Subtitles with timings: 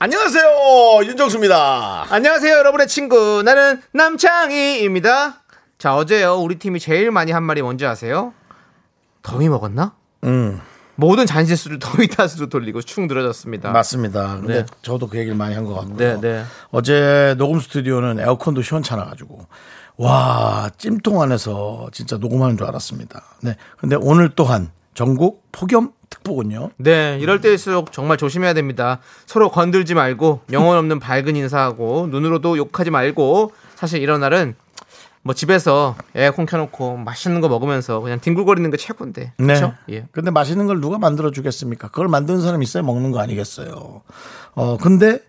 [0.00, 2.06] 안녕하세요 윤정수입니다.
[2.10, 3.42] 안녕하세요, 여러분의 친구.
[3.42, 5.42] 나는 남창희입니다.
[5.76, 8.32] 자, 어제요, 우리 팀이 제일 많이 한 말이 뭔지 아세요?
[9.22, 9.94] 더위 먹었나?
[10.24, 10.60] 음
[10.94, 13.70] 모든 잔실수를 더위 탓으로 돌리고 축 늘어졌습니다.
[13.70, 14.36] 맞습니다.
[14.40, 14.66] 근데 네.
[14.82, 15.96] 저도 그 얘기를 많이 한 것 같고요.
[15.96, 16.44] 네, 네.
[16.70, 19.46] 어제 녹음 스튜디오는 에어컨도 시원찮아가지고
[19.96, 23.22] 와 찜통 안에서 진짜 녹음하는 줄 알았습니다.
[23.42, 23.56] 네.
[23.78, 26.70] 근데 오늘 또한 전국 폭염 특보군요.
[26.76, 28.98] 네, 이럴 때일수록 정말 조심해야 됩니다.
[29.26, 34.56] 서로 건들지 말고 영혼 없는 밝은 인사하고 눈으로도 욕하지 말고 사실 이런 날은
[35.22, 39.34] 뭐 집에서 에어컨 켜놓고 맛있는 거 먹으면서 그냥 뒹굴거리는 게 최고인데.
[39.36, 39.46] 네.
[39.46, 39.74] 그렇죠?
[39.88, 40.08] 예.
[40.10, 41.90] 근데 맛있는 걸 누가 만들어 주겠습니까?
[41.90, 44.02] 그걸 만드는 사람 있어야 먹는 거 아니겠어요.
[44.54, 45.20] 어 근데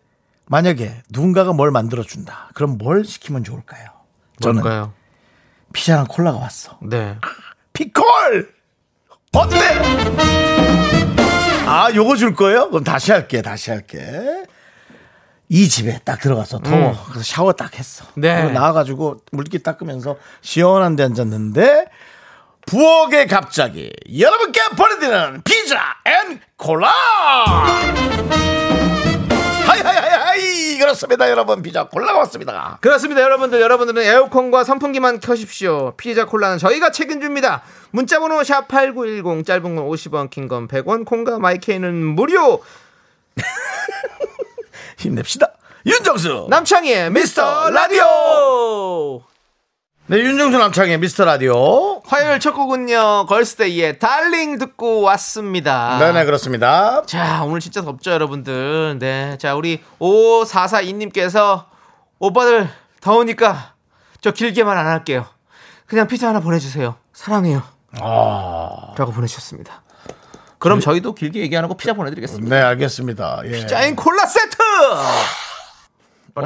[0.48, 2.50] 만약에 누군가가 뭘 만들어 준다.
[2.56, 3.86] 그럼 뭘 시키면 좋을까요?
[4.40, 4.94] 저는 뭘까요?
[5.74, 6.80] 피자랑 콜라가 왔어.
[6.82, 7.18] 네.
[7.74, 8.59] 피콜
[9.34, 9.58] 어때?
[11.68, 12.70] 아 요거 줄 거예요?
[12.70, 14.44] 그럼 다시 할게 다시 할게
[15.50, 18.22] 이 집에 딱 들어가서 더워 그래서 샤워 딱 했어 음.
[18.22, 18.52] 네.
[18.52, 21.86] 나와가지고 물기 닦으면서 시원한 데 앉았는데
[22.66, 26.92] 부엌에 갑자기 여러분께 보내드리는 피자 and 콜라
[29.66, 30.09] 하이하이하이
[30.90, 33.62] 그렇습니다 여러분 피자 콜라가 왔습니다 그렇습니다, 여러분들.
[33.62, 35.94] 여러분들은 에어컨과 선풍기만 켜십시오.
[35.98, 37.62] 피자 콜라는 저희가 책임집니다.
[37.92, 42.64] 문자번호 샵 #8910 짧은 건 50원, 긴 건 100원, 콩과 마이케이는 무료.
[44.98, 45.52] 힘냅시다
[45.86, 49.22] 윤정수 남창희의 미스터 라디오.
[50.10, 56.00] 네 윤정수 남창의 미스터 라디오 화요일 첫 곡은요 걸스데이의 달링 듣고 왔습니다.
[56.00, 57.04] 네네 그렇습니다.
[57.06, 58.98] 자 오늘 진짜 덥죠 여러분들.
[58.98, 61.66] 네, 자 우리 5442님께서
[62.18, 62.68] 오빠들
[63.02, 63.76] 더우니까
[64.20, 65.28] 저 길게만 안 할게요.
[65.86, 66.96] 그냥 피자 하나 보내주세요.
[67.14, 67.62] 사랑해요.
[68.02, 69.84] 아, 라고 보내주셨습니다.
[70.58, 72.56] 그럼 저희도 길게 얘기 안 하고 피자 보내드리겠습니다.
[72.56, 73.42] 네 알겠습니다.
[73.46, 73.68] 예.
[73.68, 74.58] 짜인 콜라 세트.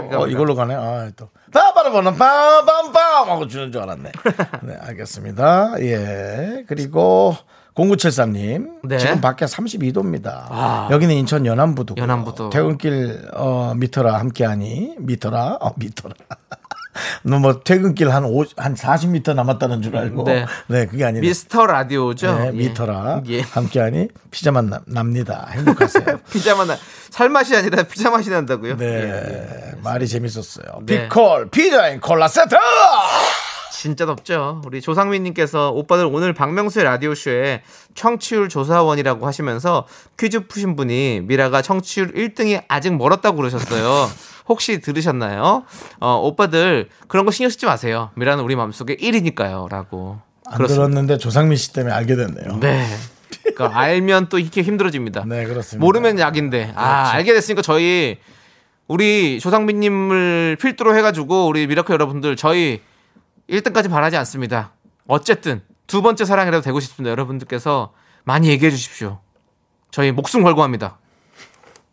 [0.01, 0.73] 어, 어, 이걸로 가네.
[0.75, 1.29] 아 또.
[1.51, 2.95] 빠바라바는 빠밤빰
[3.27, 4.11] 하고 주는 줄 알았네.
[4.63, 5.73] 네 알겠습니다.
[5.81, 7.35] 예 그리고
[7.75, 8.97] 0973님 네.
[8.97, 10.27] 지금 밖에 32도입니다.
[10.49, 10.87] 아.
[10.91, 12.49] 여기는 인천 연안부도 연안부도.
[12.49, 16.13] 퇴근길 어, 미터라 함께하니 미터라 어, 미터라.
[17.23, 20.45] 너뭐 퇴근길 한, 5, 한 40m 남았다는 줄 알고 네.
[20.67, 22.39] 네, 그게 아니라 미스터 라디오죠.
[22.39, 22.51] 네, 예.
[22.51, 23.41] 미터라 예.
[23.41, 25.47] 함께하니 피자만 남- 납니다.
[25.51, 26.19] 행복하세요.
[26.31, 26.77] 피자 맛 나.
[27.09, 28.77] 살 맛이 아니라 피자 맛이 난다고요?
[28.77, 29.75] 네, 예, 예.
[29.83, 30.81] 말이 재밌었어요.
[30.85, 31.03] 네.
[31.09, 32.55] 피콜 피자인 콜라 세트.
[33.71, 34.61] 진짜 덥죠.
[34.65, 37.63] 우리 조상민님께서 오빠들 오늘 박명수의 라디오 쇼에
[37.95, 39.85] 청취율 조사원이라고 하시면서
[40.17, 44.09] 퀴즈 푸신 분이 미라가 청취율 1등이 아직 멀었다고 그러셨어요.
[44.47, 45.63] 혹시 들으셨나요?
[45.99, 48.11] 어, 오빠들 그런 거 신경 쓰지 마세요.
[48.15, 50.19] 미라는 우리 마음속에 1이니까요.라고.
[50.45, 52.59] 안 들었는데 조상민 씨 때문에 알게 됐네요.
[52.59, 52.85] 네.
[53.55, 55.25] 그러니까 알면 또 이렇게 힘들어집니다.
[55.25, 55.83] 네, 그렇습니다.
[55.83, 56.73] 모르면 약인데.
[56.75, 58.17] 아, 알게 됐으니까 저희
[58.87, 62.81] 우리 조상민 님을 필두로 해 가지고 우리 미라클 여러분들 저희
[63.49, 64.73] 1등까지 바라지 않습니다.
[65.07, 67.11] 어쨌든 두 번째 사랑이라도 되고 싶습니다.
[67.11, 67.93] 여러분들께서
[68.23, 69.19] 많이 얘기해 주십시오.
[69.91, 70.97] 저희 목숨 걸고 합니다.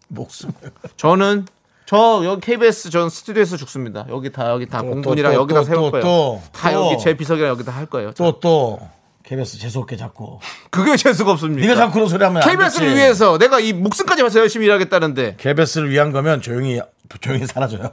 [0.09, 0.53] 목숨.
[0.97, 1.47] 저는
[1.91, 4.07] 저 여기 KBS 전 스튜디오에서 죽습니다.
[4.11, 6.05] 여기 다 여기 다 또, 공군이랑 또, 여기다 또, 세울 또, 거예요.
[6.05, 6.87] 또, 다 또.
[6.93, 8.13] 여기 제 비석이랑 여기다 할 거예요.
[8.13, 8.79] 또또
[9.25, 10.39] KBS 재수없게 자꾸.
[10.71, 11.67] 그게 재수가 없습니까?
[11.67, 12.95] 네가 자꾸 그런 소리 하면 안 KBS를.
[12.95, 16.81] 위해서 내가 이 목숨까지 바쳐 열심히 일하겠다는데 KBS를 위한 거면 조용히
[17.21, 17.91] 조용히 사라져요.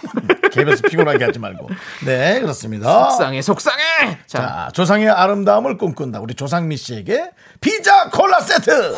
[0.50, 1.68] KBS 피곤하게 하지 말고.
[2.06, 3.10] 네, 그렇습니다.
[3.10, 3.82] 속상해 속상해
[4.26, 6.20] 자, 자, 조상의 아름다움을 꿈꾼다.
[6.20, 7.28] 우리 조상미 씨에게
[7.60, 8.96] 피자 콜라 세트.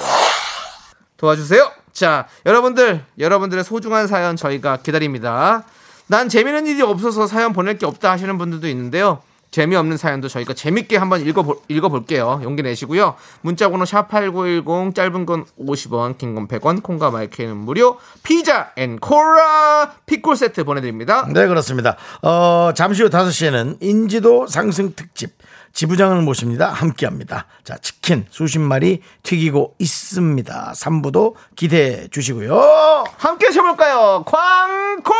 [1.16, 5.64] 도와주세요 자 여러분들 여러분들의 소중한 사연 저희가 기다립니다.
[6.08, 9.22] 난 재미있는 일이 없어서 사연 보낼 게 없다 하시는 분들도 있는데요.
[9.50, 12.40] 재미없는 사연도 저희가 재밌게 한번 읽어볼, 읽어볼게요.
[12.42, 13.14] 용기 내시고요.
[13.40, 17.96] 문자번호 샵8910 짧은 건 50원 긴 건 100원 콩과 마이크는 무료.
[18.22, 21.26] 피자 and 콜라 피콜 세트 보내드립니다.
[21.32, 21.96] 네, 그렇습니다.
[22.20, 25.30] 어, 잠시 후 5시에는 인지도 상승 특집
[25.80, 26.68] 지부장을 모십니다.
[26.70, 27.44] 함께 합니다.
[27.62, 30.72] 자, 치킨 수십 마리 튀기고 있습니다.
[30.74, 33.04] 3부도 기대해 주시고요.
[33.18, 35.12] 함께 쳐볼까요 광콜라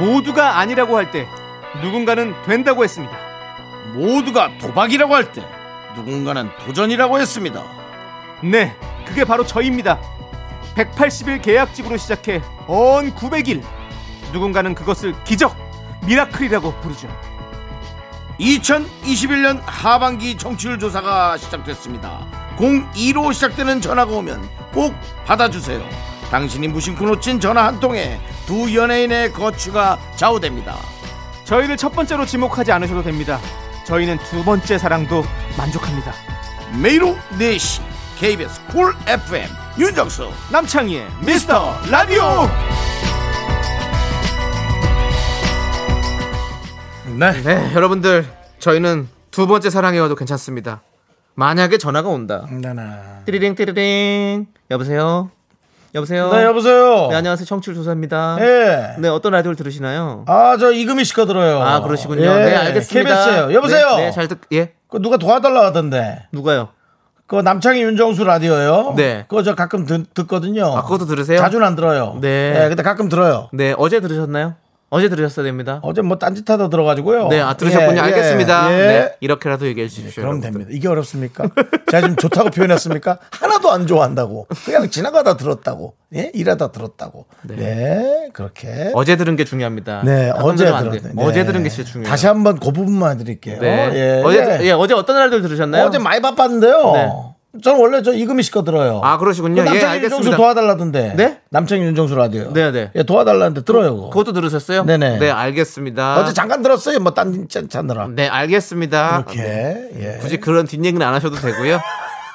[0.00, 1.28] 모두가 아니라고 할 때
[1.82, 3.16] 누군가는 된다고 했습니다.
[3.94, 5.40] 모두가 도박이라고 할 때
[5.94, 7.62] 누군가는 도전이라고 했습니다.
[8.42, 8.76] 네,
[9.06, 10.00] 그게 바로 저입니다.
[10.74, 13.62] 180일 계약직으로 시작해 언 900일.
[14.32, 15.54] 누군가는 그것을 기적,
[16.06, 17.08] 미라클이라고 부르죠.
[18.40, 22.26] 2021년 하반기 청취율 조사가 시작됐습니다.
[22.56, 24.94] 02로 시작되는 전화가 오면 꼭
[25.26, 25.86] 받아주세요.
[26.30, 30.76] 당신이 무심코 놓친 전화 한 통에 두 연예인의 거취가 좌우됩니다.
[31.44, 33.38] 저희를 첫 번째로 지목하지 않으셔도 됩니다.
[33.84, 35.24] 저희는 두 번째 사랑도
[35.58, 36.12] 만족합니다.
[36.80, 37.82] 매일 오후 4시
[38.18, 42.22] KBS 쿨 FM 윤정수 남창희의 미스터 라디오
[47.18, 47.32] 네.
[47.42, 48.26] 네, 여러분들
[48.58, 50.82] 저희는 두 번째 사랑이어도 괜찮습니다.
[51.34, 52.46] 만약에 전화가 온다.
[52.50, 53.20] 나나.
[53.26, 54.46] 띠리링 띠리링.
[54.70, 55.30] 여보세요.
[55.94, 56.32] 여보세요.
[56.32, 57.08] 네 여보세요.
[57.10, 57.44] 네, 안녕하세요.
[57.44, 58.36] 청취율 조사입니다.
[58.40, 58.96] 예.
[58.98, 60.24] 네, 어떤 라디오를 들으시나요?
[60.26, 61.60] 아 저 이금희 씨거 들어요.
[61.62, 62.22] 아, 그러시군요.
[62.22, 63.10] 예, 네, 알겠습니다.
[63.24, 63.52] KBS요.
[63.54, 63.96] 여보세요.
[63.96, 64.72] 네, 네, 잘 듣, 예.
[64.88, 66.26] 그 누가 도와달라 하던데.
[66.32, 66.68] 누가요?
[67.32, 68.92] 그 남창희 윤정수 라디오요.
[68.94, 69.24] 네.
[69.26, 70.66] 그거 저 가끔 듣, 듣거든요.
[70.76, 71.38] 아, 그것도 들으세요?
[71.38, 72.18] 자주는 안 들어요.
[72.20, 72.66] 네.
[72.68, 73.48] 근데 가끔 들어요.
[73.54, 74.56] 네, 어제 들으셨나요?
[74.94, 75.80] 어제 들으셨어야 됩니다.
[75.82, 77.28] 어제 뭐 딴짓하다 들어가지고요.
[77.28, 77.92] 네, 아, 들으셨군요.
[77.92, 78.72] 예, 예, 알겠습니다.
[78.72, 78.76] 예.
[78.76, 80.20] 네, 이렇게라도 얘기해 주십시오.
[80.22, 80.50] 그럼 여러분들.
[80.52, 80.70] 됩니다.
[80.70, 81.48] 이게 어렵습니까?
[81.90, 83.18] 제가 지금 좋다고 표현했습니까?
[83.30, 84.48] 하나도 안 좋아한다고.
[84.66, 85.94] 그냥 지나가다 들었다고.
[86.14, 86.30] 예?
[86.34, 87.24] 일하다 들었다고.
[87.44, 88.28] 네.
[88.34, 88.90] 그렇게.
[88.92, 90.02] 어제 들은 게 중요합니다.
[90.04, 91.00] 네, 어제 안 돼요.
[91.00, 91.14] 들었네.
[91.16, 91.46] 어제 네.
[91.46, 92.10] 들은 게 진짜 중요해요.
[92.10, 93.60] 다시 한번 그 부분만 해드릴게요.
[93.60, 93.90] 네.
[93.94, 94.22] 예.
[94.22, 94.66] 어제 예.
[94.66, 95.86] 예, 어제 어떤 라디오 들으셨나요?
[95.86, 97.34] 어제 많이 바빴는데요.
[97.52, 97.60] 네.
[97.62, 99.00] 저는 원래 저 이금희 씨거 들어요.
[99.04, 99.56] 아, 그러시군요.
[99.56, 100.36] 그 예, 남창희 윤정수 알겠습니다.
[100.36, 101.14] 도와달라던데.
[101.16, 101.40] 네?
[101.50, 102.52] 남창희 윤정수 라디오.
[102.52, 102.90] 네, 네.
[102.94, 103.94] 예, 도와달라는데 들어요.
[103.94, 104.10] 그거.
[104.10, 104.84] 그것도 들으셨어요?
[104.84, 105.18] 네네.
[105.18, 106.20] 네, 알겠습니다.
[106.20, 106.98] 어제 잠깐 들었어요.
[107.00, 108.08] 뭐 딴짓 찾느라.
[108.08, 109.24] 네, 알겠습니다.
[109.26, 109.42] 이렇게.
[109.42, 109.90] 네.
[109.98, 110.18] 예.
[110.20, 111.80] 굳이 그런 뒷얘기는 안 하셔도 되고요.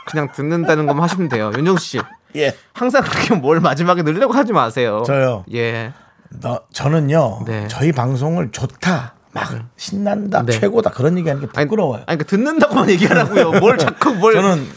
[0.05, 1.51] 그냥 듣는다는 것만 하시면 돼요.
[1.57, 1.99] 윤정수 씨.
[2.35, 2.53] 예.
[2.73, 5.03] 항상 그렇게 뭘 마지막에 늘려고 하지 마세요.
[5.05, 5.43] 저요.
[5.53, 5.93] 예.
[6.41, 7.43] 너, 저는요.
[7.45, 7.67] 네.
[7.67, 9.15] 저희 방송을 좋다.
[9.31, 10.43] 막 신난다.
[10.45, 10.51] 네.
[10.53, 10.91] 최고다.
[10.91, 12.03] 그런 얘기하는 게 아니, 부끄러워요.
[12.05, 13.59] 아니, 그러니까 듣는다고만 얘기하라고요.
[13.59, 14.33] 뭘 자꾸 뭘.
[14.33, 14.67] 저는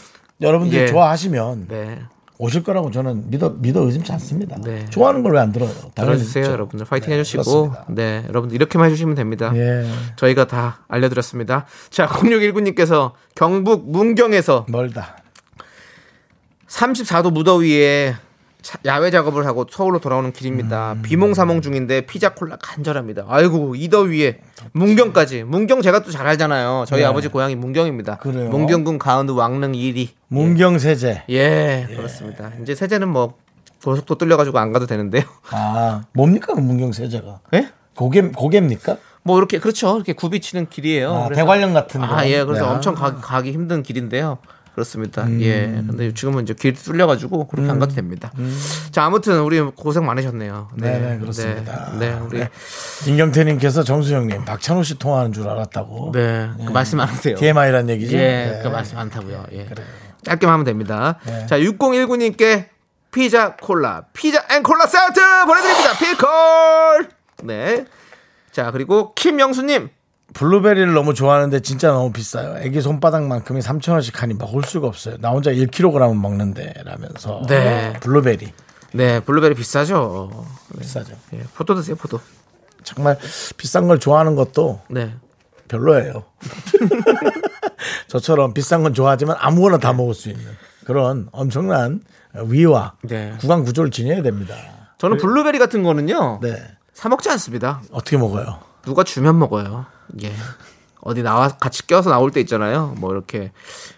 [0.41, 0.87] 여러분들이 예.
[0.87, 1.99] 좋아하시면 네.
[2.37, 4.57] 오실 거라고 저는 믿어 믿어 의심치 않습니다.
[4.63, 4.85] 네.
[4.89, 5.69] 좋아하는 걸 왜 안 들어요?
[5.93, 6.45] 들어주세요.
[6.45, 6.87] 여러분들.
[6.87, 7.43] 파이팅 네, 해주시고.
[7.43, 7.85] 그렇습니다.
[7.89, 9.51] 네, 여러분들 이렇게만 해주시면 됩니다.
[9.55, 9.87] 예.
[10.15, 11.67] 저희가 다 알려드렸습니다.
[11.91, 15.17] 자, 0619님께서 경북 문경에서 멀다.
[16.67, 18.19] 34도 무더위에 차-
[18.85, 20.93] 야외 작업을 하고 서울로 돌아오는 길입니다.
[20.93, 21.01] 음.
[21.01, 23.25] 비몽사몽 중인데 피자 콜라 간절합니다.
[23.27, 24.39] 아이고 이 더위에
[24.73, 25.43] 문경까지.
[25.43, 26.85] 문경 제가 또 잘 알잖아요.
[26.87, 27.05] 저희 네.
[27.05, 28.17] 아버지 고향이 문경입니다.
[28.17, 28.49] 그래요?
[28.49, 30.09] 문경군 가은우 왕릉 1위.
[30.27, 31.23] 문경 세제.
[31.29, 32.51] 예, 그렇습니다.
[32.61, 33.35] 이제 세제는 뭐
[33.83, 35.23] 고속도 뚫려가지고 안 가도 되는데요.
[35.49, 37.39] 아 뭡니까 그 문경 세제가?
[37.55, 37.69] 예?
[37.95, 38.97] 고개 고개입니까?
[39.23, 39.95] 뭐 이렇게 그렇죠.
[39.95, 41.13] 이렇게 굽이 치는 길이에요.
[41.13, 42.07] 아, 대관령 같은 거.
[42.07, 42.43] 아, 예.
[42.43, 42.71] 그래서 네.
[42.71, 44.39] 엄청 가, 가기 힘든 길인데요.
[44.73, 45.23] 그렇습니다.
[45.23, 45.41] 음.
[45.41, 45.65] 예.
[45.87, 48.31] 근데 지금은 이제 길 뚫려가지고 그렇게 안 가도 됩니다.
[48.91, 50.69] 자, 아무튼 우리 고생 많으셨네요.
[50.71, 50.77] 음.
[50.77, 51.91] 네, 네, 그렇습니다.
[51.99, 52.49] 네, 네, 우리 네,
[53.03, 56.11] 김경태님께서 정수영님 박찬호 씨 통화하는 줄 알았다고.
[56.11, 57.35] 그 말씀 안 하세요.
[57.35, 58.15] TMI란 얘기죠.
[58.15, 58.59] 예, 네.
[58.63, 59.45] 그 말씀 많다고요.
[59.53, 59.67] 예.
[60.23, 61.19] 짧게만 하면 됩니다.
[61.25, 61.45] 네.
[61.47, 62.69] 자, 6019님께
[63.11, 65.97] 피자 콜라, 피자 and 콜라 세트 보내드립니다.
[65.97, 67.09] 피콜!
[67.43, 67.85] 네.
[68.51, 69.89] 자, 그리고 김영수님.
[70.33, 72.57] 블루베리를 너무 좋아하는데 진짜 너무 비싸요.
[72.59, 75.17] 애기 손바닥만큼이 3,000원씩 하니 먹을 수가 없어요.
[75.19, 77.41] 나 혼자 1kg 먹는데 라면서.
[77.47, 77.93] 네.
[78.01, 78.53] 블루베리
[78.93, 80.45] 네, 블루베리 비싸죠.
[80.79, 81.13] 비싸죠.
[81.33, 82.19] 예, 포도 드세요, 포도.
[82.83, 83.17] 정말
[83.57, 85.13] 비싼 걸 좋아하는 것도 네.
[85.67, 86.23] 별로예요.
[88.07, 90.45] 저처럼 비싼 건 좋아하지만 아무거나 다 먹을 수 있는
[90.85, 92.01] 그런 엄청난
[92.33, 93.33] 위와 네.
[93.39, 94.55] 구강 구조를 지녀야 됩니다.
[94.97, 96.39] 저는 블루베리 같은 거는요.
[96.41, 96.61] 네.
[96.93, 97.81] 사 먹지 않습니다.
[97.91, 98.59] 어떻게 먹어요?
[98.83, 99.85] 누가 주면 먹어요.
[100.23, 100.33] 예.
[101.01, 102.95] 어디 나와 같이 껴서 나올 때 있잖아요.
[102.99, 103.51] 뭐 이렇게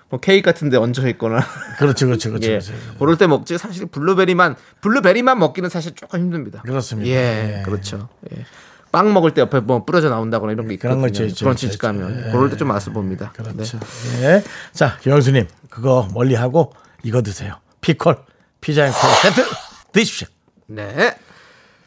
[0.09, 1.39] 뭐 케이크 같은 데 얹어 있거나
[1.79, 2.47] 그렇죠, 그렇죠, 그렇죠.
[2.47, 2.59] 예.
[2.59, 2.73] 그렇죠.
[2.99, 6.61] 그럴 때 먹지 사실 블루베리만 블루베리만 먹기는 사실 조금 힘듭니다.
[6.61, 7.09] 그렇습니다.
[7.09, 7.59] 예.
[7.59, 7.63] 예.
[7.63, 8.07] 그렇죠.
[8.31, 8.45] 예.
[8.91, 10.91] 빵 먹을 때 옆에 뭐 뿌려져 나온다거나 이런 게 있거든요.
[10.91, 12.27] 그런 거 있죠, 있죠, 브런치 있죠, 집 가면.
[12.27, 12.31] 예.
[12.31, 13.31] 그럴 때 좀 맛을 봅니다.
[13.35, 13.79] 그렇죠.
[14.19, 14.23] 네.
[14.23, 14.43] 예.
[14.71, 17.55] 자, 김영수님, 그거 멀리 하고 이거 드세요.
[17.81, 18.17] 피콜,
[18.61, 19.45] 피자 and 콜라 세트
[19.93, 20.27] 드십시오.
[20.67, 21.17] 네.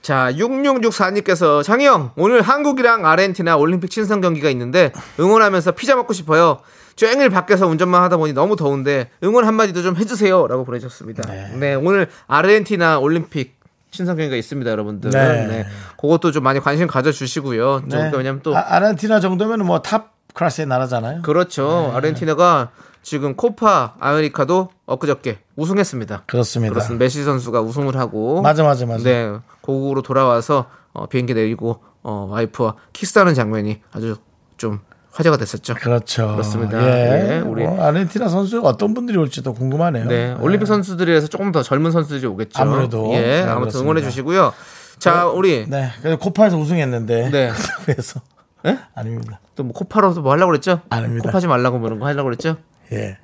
[0.07, 6.61] 자, 6664님께서 장희영, 오늘 한국이랑 아르헨티나 올림픽 친선 경기가 있는데 응원하면서 피자 먹고 싶어요.
[6.95, 10.47] 죙일 밖에서 운전만 하다 보니 너무 더운데 응원 한마디도 좀 해주세요.
[10.47, 11.29] 라고 보내셨습니다.
[11.59, 11.75] 네.
[11.75, 13.59] 오늘 아르헨티나 올림픽
[13.91, 15.11] 친선 경기가 있습니다, 여러분들.
[15.11, 15.47] 네.
[15.49, 15.67] 네.
[16.01, 17.83] 그것도 좀 많이 관심 가져주시고요.
[17.91, 18.13] 좀 네.
[18.15, 18.57] 왜냐면 또.
[18.57, 21.23] 아, 아르헨티나 정도면 뭐 탑 클래스의 나라잖아요.
[21.23, 21.89] 그렇죠.
[21.91, 21.97] 네.
[21.97, 22.71] 아르헨티나가
[23.07, 26.25] 지금 코파 아메리카도 엊그저께 우승했습니다.
[26.27, 26.73] 그렇습니다.
[26.75, 27.05] 그렇습니다.
[27.05, 29.05] 메시 선수가 우승을 하고 맞아, 맞아, 맞아.
[29.05, 34.17] 네, 고국으로 돌아와서 어, 비행기 내리고 어, 와이프와 키스하는 장면이 아주
[34.57, 34.81] 좀
[35.13, 35.75] 화제가 됐었죠.
[35.75, 36.33] 그렇죠.
[36.33, 36.83] 그렇습니다.
[36.83, 37.37] 예.
[37.37, 40.07] 예, 우리- 뭐 아르헨티나 선수 어떤 분들이 올지도 궁금하네요.
[40.09, 42.61] 네, 올림픽 선수들에서 조금 더 젊은 선수들이 오겠죠.
[42.61, 43.13] 아무래도.
[43.13, 43.83] 예, 네, 아무튼 그렇습니다.
[43.85, 44.53] 응원해 주시고요.
[44.99, 45.91] 자, 우리 네.
[46.01, 47.31] 그래서 코파에서 우승했는데.
[47.31, 47.53] 네.
[47.87, 48.21] 그래서
[48.67, 48.81] 예?
[48.97, 49.39] 아닙니다.
[49.55, 50.81] 또 뭐 코파로도 뭐 하려고 그랬죠?
[50.91, 51.29] 아닙니다.
[51.29, 52.57] 코파지 말라고 뭐 이런 거 하려고 그랬죠?
[52.93, 53.19] 예.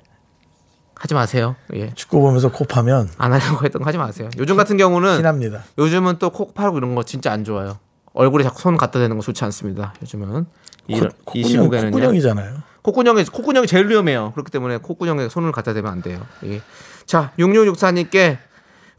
[0.95, 1.55] 하지 마세요.
[1.73, 1.93] 예.
[1.95, 4.29] 축구 보면서 코 파면 안 하려고 했던 거 하지 마세요.
[4.37, 5.63] 요즘 같은 경우는 티납니다.
[5.77, 7.77] 요즘은 또 코 파고 이런 거 진짜 안 좋아요.
[8.13, 9.93] 얼굴에 자꾸 손 갖다 대는 거 좋지 않습니다.
[10.01, 10.45] 요즘은
[10.87, 11.91] 이, 이 콧구녕, 시국에는요.
[11.91, 12.53] 콧구녕이잖아요.
[12.83, 14.31] 콧구녕에 콧구녕이 제일 위험해요.
[14.33, 16.21] 그렇기 때문에 콧구녕에 손을 갖다 대면 안 돼요.
[16.45, 16.61] 예.
[17.05, 18.37] 자, 6664님께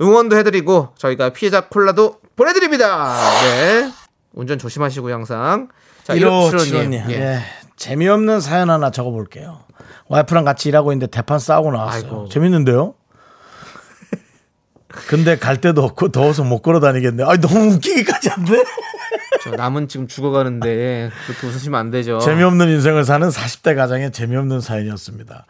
[0.00, 3.14] 응원도 해드리고 저희가 피자 콜라도 보내드립니다.
[3.42, 3.92] 네.
[4.32, 5.68] 운전 조심하시고 항상.
[6.02, 6.90] 자, 1575님.
[6.90, 7.10] 1575님.
[7.10, 7.14] 예.
[7.14, 7.42] 예.
[7.76, 9.60] 재미없는 사연 하나 적어볼게요.
[10.08, 12.02] 와이프랑 같이 일하고 있는데 대판 싸우고 나왔어요.
[12.04, 12.28] 아이고.
[12.28, 12.94] 재밌는데요?
[15.08, 17.24] 근데 갈 데도 없고 더워서 못 걸어 다니겠네.
[17.24, 18.62] 아 너무 웃기기까지 한데.
[19.42, 22.18] 저 남은 지금 죽어가는데 그렇게 웃으시면 안 되죠.
[22.20, 25.46] 재미없는 인생을 사는 40대 가장의 재미없는 사연이었습니다.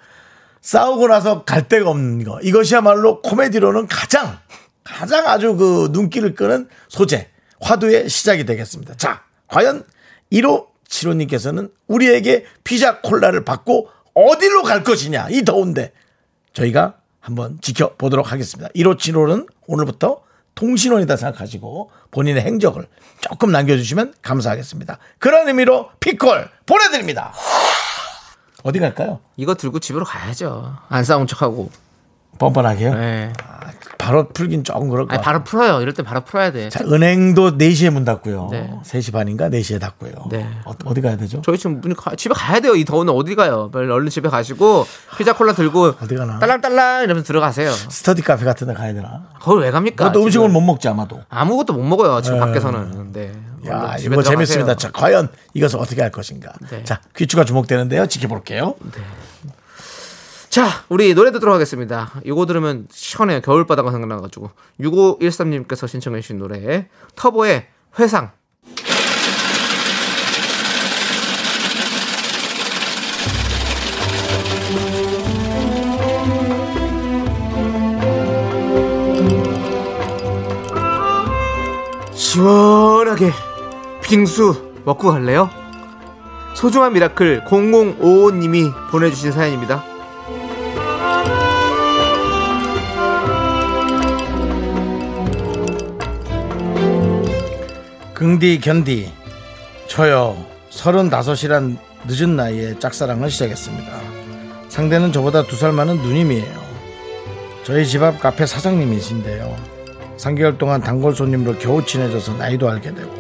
[0.63, 2.41] 싸우고 나서 갈 데가 없는 거.
[2.41, 4.39] 이것이야말로 코미디로는 가장
[4.83, 7.29] 가장 아주 그 눈길을 끄는 소재,
[7.61, 8.95] 화두의 시작이 되겠습니다.
[8.97, 9.85] 자, 과연
[10.33, 15.93] 1호 7호님께서는 우리에게 피자 콜라를 받고 어디로 갈 것이냐 이 더운데
[16.53, 18.71] 저희가 한번 지켜보도록 하겠습니다.
[18.77, 20.23] 1호 7호는 오늘부터
[20.55, 22.87] 통신원이다 생각하시고 본인의 행적을
[23.21, 24.99] 조금 남겨주시면 감사하겠습니다.
[25.19, 27.33] 그런 의미로 피콜 보내드립니다.
[28.63, 29.21] 어디 갈까요?
[29.37, 30.77] 이거 들고 집으로 가야죠.
[30.89, 31.71] 안 싸운 척하고.
[32.39, 32.95] 뻔뻔하게요.
[32.95, 33.33] 네.
[34.05, 35.23] 바로 풀긴 조금 그럴 것 아니.
[35.23, 35.81] 바로 풀어요.
[35.81, 36.69] 이럴 때 바로 풀어야 돼.
[36.69, 38.49] 자, 은행도 4시에 문 닫고요.
[38.51, 38.71] 네.
[38.85, 40.13] 3시 반인가 4시에 닫고요.
[40.31, 40.47] 네.
[40.65, 41.43] 어, 디 가야 되죠?
[41.45, 42.75] 저희 지금 문이 가- 집에 가야 돼요.
[42.75, 43.71] 이 더운데 어디 가요?
[43.73, 46.39] 빨리 얼른 집에 가시고 피자 콜라 들고 어디 가나?
[46.39, 47.71] 딸랑딸랑 이러면서 들어가세요.
[47.73, 49.25] 스터디 카페 같은 데 가야 되나?
[49.41, 50.05] 거기 왜 갑니까?
[50.09, 50.49] 그것도 음식을?
[50.49, 51.21] 못 먹지 아마도.
[51.29, 52.21] 아무것도 못 먹어요.
[52.23, 53.13] 지금 밖에서는.
[53.13, 53.33] 네.
[53.67, 54.23] 야, 얼른 집에 이거.
[54.23, 54.75] 재밌습니다.
[54.77, 56.53] 자, 과연 이것을 어떻게 할 것인가.
[56.71, 56.85] 네.
[56.85, 58.07] 자, 귀추가 주목되는데요.
[58.07, 58.75] 지켜볼게요.
[60.55, 62.13] 자, 우리 노래 듣도록 하겠습니다.
[62.23, 63.41] 이거 들으면 시원해요.
[63.41, 64.51] 겨울바다가 생각나가지고.
[64.79, 66.89] 6513님께서 신청해주신 노래.
[67.17, 67.67] 터보의
[67.99, 68.31] 회상.
[82.13, 83.33] 시원하게
[84.05, 85.51] 빙수 먹고 갈래요?
[86.55, 89.94] 소중한 미라클 0055님이 보내주신 사연입니다.
[98.25, 99.13] 긍디 견디
[99.87, 100.35] 저요
[100.71, 101.77] 35이란
[102.09, 103.93] 늦은 나이에 짝사랑을 시작했습니다.
[104.71, 106.65] 상대는 저보다 두 살 많은 누님이에요.
[107.65, 109.55] 저희 집 앞 카페 사장님이신데요.
[110.17, 113.13] 3개월 동안 단골 손님으로 겨우 친해져서 나이도 알게 되고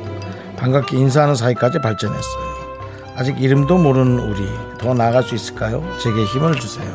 [0.56, 2.54] 반갑게 인사하는 사이까지 발전했어요.
[3.14, 5.84] 아직 이름도 모르는 우리 더 나아갈 수 있을까요?
[6.02, 6.90] 제게 힘을 주세요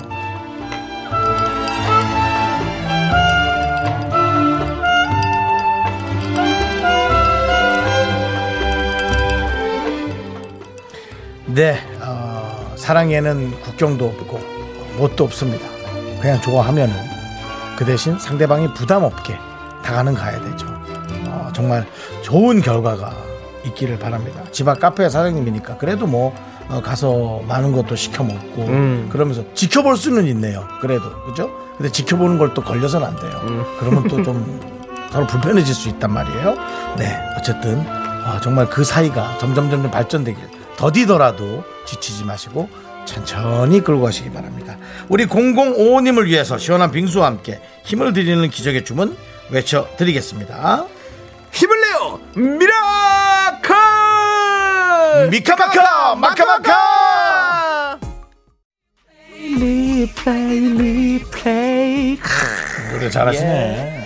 [11.60, 14.40] 네, 어, 사랑에는 국경도 없고
[14.98, 15.68] 못도 없습니다.
[16.22, 16.96] 그냥 좋아하면은
[17.78, 19.38] 그 대신 상대방이 부담 없게
[19.84, 20.68] 다가는 가야 되죠.
[21.28, 21.86] 어, 정말
[22.22, 23.12] 좋은 결과가
[23.66, 24.42] 있기를 바랍니다.
[24.54, 26.34] 집 앞 카페 사장님이니까 그래도 뭐
[26.70, 29.10] 어, 가서 많은 것도 시켜 먹고 음.
[29.12, 30.66] 그러면서 지켜볼 수는 있네요.
[30.80, 31.50] 그래도 그죠?
[31.76, 33.42] 근데 지켜보는 걸 또 걸려서는 안 돼요.
[33.44, 33.66] 음.
[33.82, 34.62] 그러면 또 좀
[35.12, 36.56] 서로 불편해질 수 있단 말이에요.
[36.98, 40.42] 네, 어쨌든 아, 정말 그 사이가 점점 점점 발전되길
[40.80, 42.70] 더디더라도 지치지 마시고
[43.04, 44.78] 천천히 끌고 가시기 바랍니다.
[45.10, 49.18] 우리 0055님을 위해서 시원한 빙수와 함께 힘을 드리는 기적의 주문
[49.50, 50.86] 외쳐드리겠습니다.
[51.52, 52.22] 힘을 내요!
[52.34, 53.76] 미라클!
[55.32, 58.00] 미카마카 마카마카
[62.94, 63.99] 노래 잘하시네.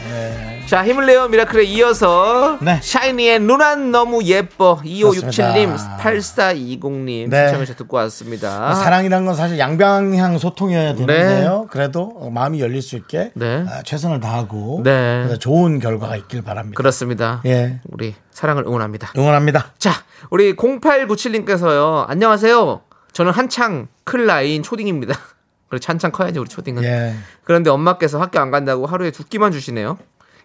[0.65, 2.79] 자, 힘을 내요 미라클에 이어서 네.
[2.81, 5.97] 샤이니의 누난 너무 예뻐 2567님, 그렇습니다.
[5.97, 7.47] 8420님 네.
[7.47, 8.73] 신청해서 듣고 왔습니다.
[8.73, 11.67] 사랑이란 건 사실 양방향 소통이어야 되는데요.
[11.69, 13.65] 그래도 어, 마음이 열릴 수 있게 네.
[13.69, 15.37] 아, 최선을 다하고 네.
[15.39, 16.75] 좋은 결과가 있길 바랍니다.
[16.77, 17.41] 그렇습니다.
[17.45, 17.79] 예.
[17.91, 19.11] 우리 사랑을 응원합니다.
[19.15, 19.73] 응원합니다.
[19.77, 19.91] 자,
[20.31, 22.05] 우리 0897님께서요.
[22.07, 22.81] 안녕하세요.
[23.11, 25.13] 저는 한창 클 나이인 초딩입니다.
[25.69, 26.83] 그렇지 한창 커야지 우리 초딩은.
[26.83, 27.15] 예.
[27.43, 29.97] 그런데 엄마께서 학교 안 간다고 하루에 두 끼만 주시네요.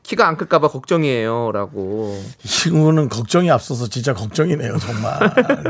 [0.09, 2.19] 키가 안 클까봐 걱정이에요라고.
[2.43, 5.19] 이 친구는 걱정이 앞서서 진짜 걱정이네요, 정말.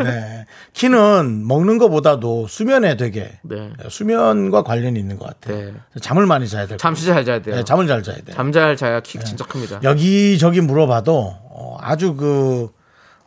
[0.05, 0.47] 네.
[0.75, 3.73] 키는 먹는 것보다도 수면에 되게 네.
[3.89, 5.57] 수면과 관련이 있는 것 같아요.
[5.59, 5.75] 네.
[6.01, 7.57] 잠을 많이 자야 될잠 진짜 잘 자야 돼요.
[7.57, 8.37] 네, 잠을 잘 자야 돼요.
[8.37, 9.81] 잠잘 자야 키 진짜 큽니다.
[9.83, 12.69] 여기저기 물어봐도 어, 아주 그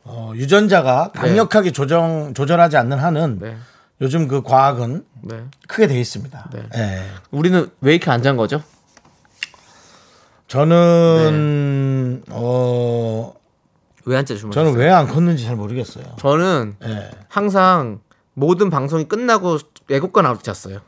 [0.05, 3.57] 어, 유전자가 강력하게 조정 조절하지 않는 한은 네.
[3.99, 5.35] 요즘 그 과학은 네.
[5.67, 6.49] 크게 돼 있습니다.
[6.53, 6.63] 네.
[6.77, 7.01] 예.
[7.31, 8.63] 우리는 왜 이렇게 안 잔 거죠?
[10.51, 16.03] 저는 어왜안 짜주면 저는 왜 안 컸는지 잘 모르겠어요.
[16.19, 17.09] 저는 예.
[17.29, 18.01] 항상
[18.33, 20.81] 모든 방송이 끝나고 애국가 나올 때 잤어요.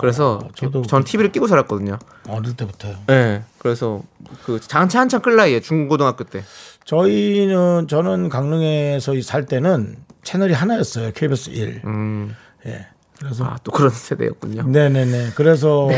[0.00, 1.98] 그래서 저도 전 TV를 끼고 살았거든요.
[2.26, 2.96] 어릴 때부터요.
[3.06, 3.42] 네.
[3.58, 4.02] 그래서
[4.46, 6.42] 그 장치 한참 끌 나이에 중고등학교 때.
[6.86, 11.12] 저희는 저는 강릉에서 살 때는 채널이 하나였어요.
[11.12, 11.82] KBS 1.
[11.84, 12.34] 음.
[12.64, 12.86] 예.
[13.24, 14.64] 그래서 아, 또 그런 세대였군요.
[14.68, 15.30] 네네네.
[15.34, 15.88] 그래서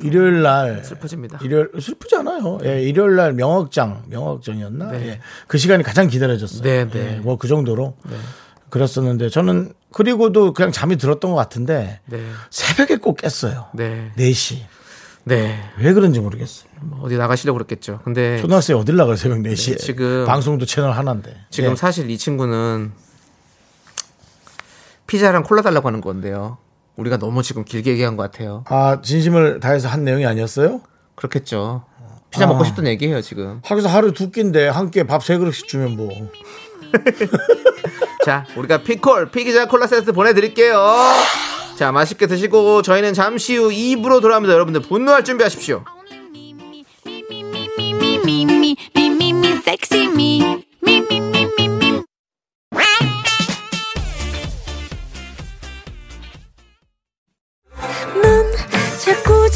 [0.00, 1.38] 일요일 날 슬퍼집니다.
[1.42, 2.58] 일요일 슬프지 않아요.
[2.64, 4.90] 예, 일요일 날 명확장 명확장이었나?
[4.90, 5.06] 네.
[5.08, 5.20] 예.
[5.46, 6.62] 그 시간이 가장 기다려졌어요.
[6.62, 7.14] 네, 네.
[7.16, 7.94] 예, 뭐그 정도로
[8.70, 12.20] 그랬었는데 저는 그리고도 그냥 잠이 들었던 것 같은데 네.
[12.50, 13.66] 새벽에 꼭 깼어요.
[13.74, 14.10] 네.
[14.16, 14.58] 4시.
[15.24, 15.60] 네.
[15.78, 16.68] 왜 그런지 모르겠어요.
[16.80, 18.00] 뭐 어디 나가시려고 그랬겠죠.
[18.02, 19.72] 근데 초등학생 어딜 나가요 새벽 4시에.
[19.72, 21.36] 네, 지금- 방송도 채널 하나인데.
[21.50, 21.76] 지금 예.
[21.76, 22.90] 사실 이 친구는
[25.06, 26.56] 피자랑 콜라 달라고 하는 건데요.
[26.96, 28.64] 우리가 너무 지금 길게 얘기한 것 같아요.
[28.68, 30.80] 아 진심을 다해서 한 내용이 아니었어요?
[31.14, 31.84] 그렇겠죠.
[32.30, 33.60] 피자 먹고 싶던 얘기예요 지금.
[33.64, 36.10] 하기서 하루 두 끼인데 한 끼에 밥 세 그릇씩 주면 뭐.
[38.24, 40.78] 자, 우리가 피콜, 피기자 콜라 세트 보내드릴게요.
[41.76, 44.52] 자, 맛있게 드시고 저희는 잠시 후 2부로 돌아옵니다.
[44.54, 45.84] 여러분들 분노할 준비하십시오.
[46.34, 46.84] me, me,
[51.10, 51.31] me,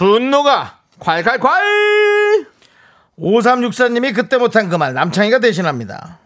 [0.00, 2.46] 분노가 콸콸콸!
[3.18, 6.18] 5364님이 그때 못한 그 말 남창희가 대신합니다.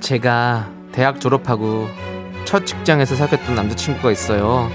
[0.00, 1.88] 제가 대학 졸업하고
[2.44, 4.70] 첫 직장에서 사귀었던 남자친구가 있어요.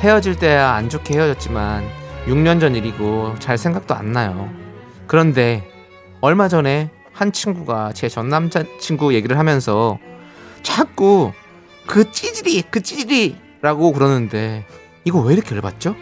[0.00, 1.84] 헤어질 때야 안 좋게 헤어졌지만
[2.26, 4.50] 6년 전 일이고 잘 생각도 안 나요.
[5.06, 5.66] 그런데
[6.20, 9.98] 얼마 전에 한 친구가 제 전 남자친구 얘기를 하면서
[10.62, 11.32] 자꾸
[11.86, 14.66] 그 찌질이 그 찌질이라고 그러는데
[15.04, 15.94] 이거 왜 이렇게 열받죠?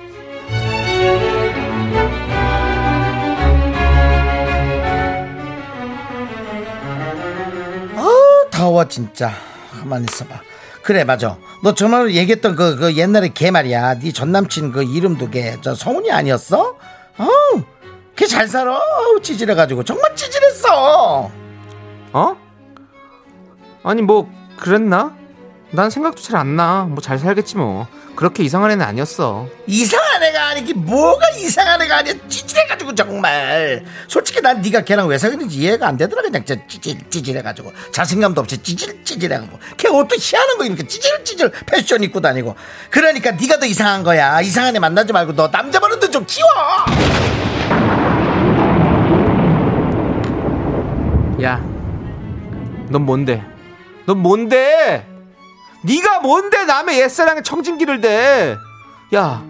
[8.50, 9.32] 더워 진짜.
[9.70, 10.40] 가만 있어봐.
[10.86, 11.36] 그래 맞아.
[11.64, 13.98] 너 전화로 얘기했던 그, 그 옛날에 걔 말이야.
[13.98, 16.76] 네 전남친 그 이름도 걔 저 성훈이 아니었어?
[17.18, 17.62] 어우,
[18.14, 18.76] 걔잘 살아.
[18.78, 21.28] 어우, 찌질해가지고 정말 찌질했어.
[22.12, 22.36] 어?
[23.82, 25.16] 아니 뭐 그랬나?
[25.72, 26.84] 난 생각도 잘 안 나.
[26.84, 27.86] 뭐 잘 살겠지 뭐.
[28.14, 29.46] 그렇게 이상한 애는 아니었어.
[29.66, 35.58] 이상한 애가 아니기 뭐가 이상한 애가 아니야 찌질해가지고 정말 솔직히 난 네가 걔랑 왜 사귀는지
[35.58, 40.64] 이해가 안 되더라 그냥 진짜 찌질 찌질해가지고 자신감도 없이 찌질 찌질해가지고 걔 옷도 희한한 거
[40.64, 42.56] 이렇게 찌질 찌질 패션 입고 다니고
[42.90, 46.48] 그러니까 네가 더 이상한 거야 이상한 애 만나지 말고 너 남자 버릇도 좀 키워
[51.42, 51.58] 야,
[52.88, 53.44] 넌 뭔데?
[54.06, 55.06] 넌 뭔데?
[55.86, 58.56] 네가 뭔데 남의 옛사랑에 청진기를 대?
[59.14, 59.44] 야,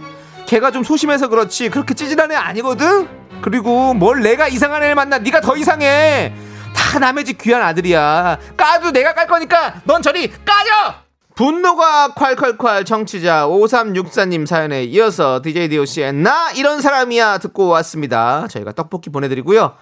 [0.47, 3.09] 걔가 좀 소심해서 그렇지 그렇게 찌질한 애 아니거든.
[3.43, 5.19] 그리고 뭘 내가 이상한 애를 만나?
[5.19, 6.35] 네가 더 이상해.
[6.75, 8.39] 다 남의 집 귀한 아들이야.
[8.57, 10.95] 까도 내가 깔 거니까 넌 저리 까져.
[11.35, 18.47] 분노가 콸콸콸 청취자 5364님 사연에 이어서 DJ DOC의 나 이런 사람이야 듣고 왔습니다.
[18.49, 19.75] 저희가 떡볶이 보내드리고요.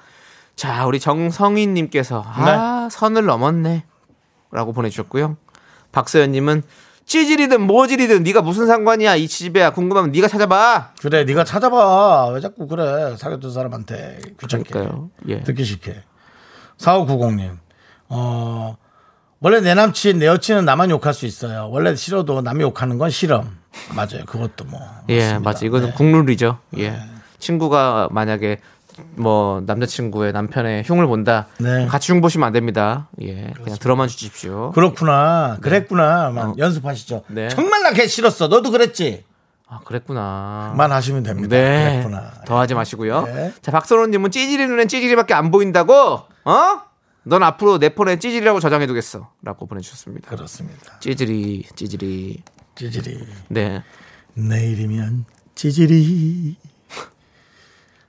[0.56, 3.84] 자, 우리 정성희님께서 아 선을 넘었네
[4.50, 5.36] 라고 보내주셨고요.
[5.94, 6.62] 박서연님은
[7.06, 10.92] 찌질이든 모질이든 네가 무슨 상관이야 이 집애야 궁금하면 네가 찾아봐.
[11.00, 15.10] 그래 네가 찾아봐 왜 자꾸 그래 사귀었던 사람한테 귀찮게 그러니까요.
[15.28, 15.42] 예.
[15.42, 16.02] 듣기 싫게
[16.78, 17.58] 4590님
[18.08, 18.76] 어
[19.40, 23.58] 원래 내 남친 내 여친은 나만 욕할 수 있어요 원래 싫어도 남이 욕하는 건 실험
[23.94, 24.80] 맞아요 그것도 뭐
[25.10, 25.40] 예, 맞습니다.
[25.50, 25.66] 맞아.
[25.66, 25.94] 이거는 네.
[25.94, 26.58] 국룰이죠.
[26.78, 26.98] 예.
[27.38, 28.58] 친구가 만약에
[29.16, 31.46] 뭐 남자친구의 남편의 흉을 본다.
[31.58, 31.86] 네.
[31.86, 33.08] 같이 흉 보시면 안 됩니다.
[33.22, 33.52] 예.
[33.62, 34.70] 그냥 들어만 주십시오.
[34.72, 37.48] 그렇구나 그랬구나만 연습하시죠 네.
[37.48, 39.24] 정말 나 걔 싫었어 너도 그랬지
[39.68, 40.74] 아, 그랬구나.
[40.76, 41.90] 만 하시면 됩니다 네.
[42.02, 43.22] 그랬구나 더 하지 마시고요.
[43.22, 43.52] 네.
[43.62, 46.20] 자, 박선호님은 찌질이 눈엔 찌질이밖에 안 보인다고?
[46.44, 46.80] 어?
[47.26, 49.30] 넌 앞으로 내 폰에 찌질이라고 저장해두겠어.
[49.42, 50.28] 라고 보내주셨습니다.
[50.28, 52.42] 그렇습니다 찌질이, 찌질이.
[52.74, 53.82] 찌질이 네.
[54.34, 56.56] 내일이면 찌질이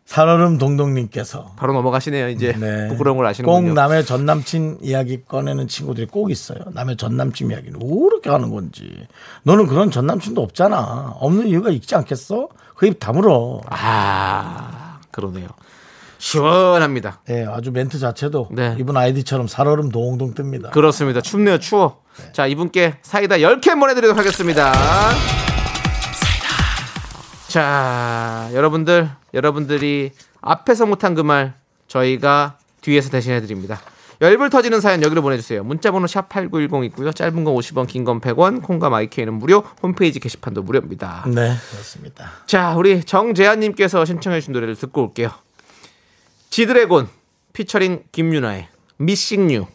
[0.06, 2.30] 살얼음 동동님께서 바로 넘어가시네요.
[2.30, 2.88] 이제 네.
[2.89, 3.74] 부끄러운 걸꼭 아시는군요.
[3.74, 6.60] 남의 전 남친 이야기 꺼내는 친구들이 꼭 있어요.
[6.74, 9.08] 남의 전 남친 이야기는 왜 그렇게 하는 건지.
[9.44, 11.15] 너는 그런 전 남친도 없잖아.
[11.20, 12.50] 없는 이유가 있지 않겠어?
[12.76, 13.62] 그 입 다물어.
[13.70, 15.48] 아, 그러네요.
[16.20, 17.22] 시원합니다.
[17.30, 18.76] 예, 아주 멘트 자체도 네.
[18.80, 20.72] 이분 아이디처럼 살얼음 동동 뜹니다.
[20.72, 21.22] 그렇습니다.
[21.22, 22.02] 춥네요, 추워.
[22.32, 24.72] 자, 이분께 사이다 10캔 보내드리도록 하겠습니다.
[27.65, 31.54] 자, 여러분들, 여러분들이 앞에서 못한 그 말
[31.88, 33.80] 저희가 뒤에서 대신해 드립니다.
[34.20, 35.63] 열불 터지는 사연 여기로 보내주세요.
[35.63, 37.13] 문자번호 샵 8910 있고요.
[37.13, 41.24] 짧은 건 50원, 긴 건 100원, 콩과 마이크에는 무료, 홈페이지 게시판도 무료입니다.
[41.28, 42.30] 네, 그렇습니다.
[42.46, 45.32] 자, 우리 정재한님께서 신청해 주신 노래를 듣고 올게요.
[46.50, 47.08] 지드래곤
[47.54, 49.65] 피처링 김윤아의 Missing You.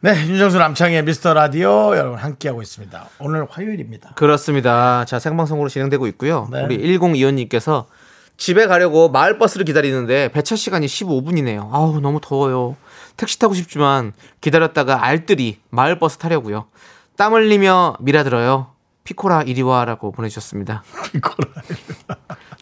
[0.00, 3.08] 네, 윤정수 남창희의 미스터 라디오 여러분 함께하고 있습니다.
[3.18, 4.12] 오늘 화요일입니다.
[4.14, 5.06] 그렇습니다.
[5.06, 6.48] 자, 생방송으로 진행되고 있고요.
[6.52, 6.62] 네.
[6.64, 7.86] 우리 1025님께서
[8.36, 11.70] 집에 가려고 마을버스를 기다리는데 배차 시간이 15분이네요.
[11.72, 12.76] 아우, 너무 더워요.
[13.16, 16.66] 택시 타고 싶지만 기다렸다가 알뜰히 마을버스 타려고요.
[17.16, 18.72] 땀 흘리며 미라 들어요.
[19.04, 20.84] 피콜아 이리 와라고 보내주셨습니다.
[21.12, 21.62] 피코라.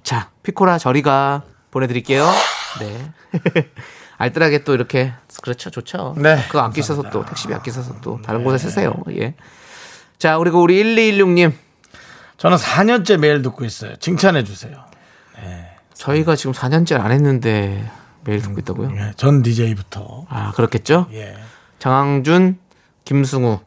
[0.04, 1.42] 자, 피코라 저리가
[1.72, 2.24] 보내드릴게요.
[2.78, 3.12] 네.
[4.18, 5.12] 알뜰하게 또 이렇게
[5.44, 6.14] 그렇죠, 좋죠.
[6.16, 8.94] 네, 그거 아끼셔서 또 택시비 아끼셔서 또 다른 곳에 쓰세요.
[9.10, 9.34] 예.
[10.16, 11.52] 자, 그리고 우리 1216님
[12.38, 13.94] 저는 4년째 매일 듣고 있어요.
[13.96, 14.82] 칭찬해 주세요.
[15.92, 17.90] 저희가 지금 4년째 안 했는데
[18.24, 18.90] 매일 듣고 있다고요?
[18.96, 20.24] 예, 전 DJ부터.
[20.30, 21.08] 아, 그렇겠죠?
[21.12, 21.36] 예.
[21.78, 22.58] 장항준,
[23.04, 23.60] 김승우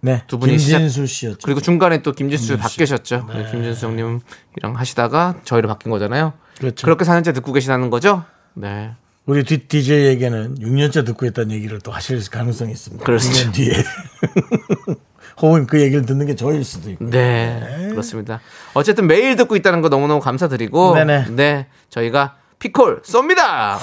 [0.00, 0.24] 네.
[0.26, 1.38] 두 분이 김진수 씨였죠.
[1.44, 3.28] 그리고 중간에 또 김진수 김진수 바뀌셨죠.
[3.32, 6.32] 네, 김진수 형님이랑 하시다가 저희로 바뀐 거잖아요.
[6.58, 6.84] 그렇죠.
[6.84, 8.24] 그렇게 4년째 듣고 계시다는 거죠?
[8.54, 8.96] 네.
[9.26, 13.04] 우리 뒷 DJ에게는 6년째 듣고 있다는 얘기를 또 하실 가능성이 있습니다.
[13.04, 13.28] 그렇죠.
[13.28, 13.72] 6년 뒤에.
[15.42, 17.10] 혹은 그 얘기를 듣는 게 저일 수도 있고.
[17.10, 18.40] 네, 그렇습니다.
[18.72, 21.26] 어쨌든 매일 듣고 있다는 거 너무너무 감사드리고, 네네.
[21.30, 23.78] 네, 저희가 피콜 쏩니다!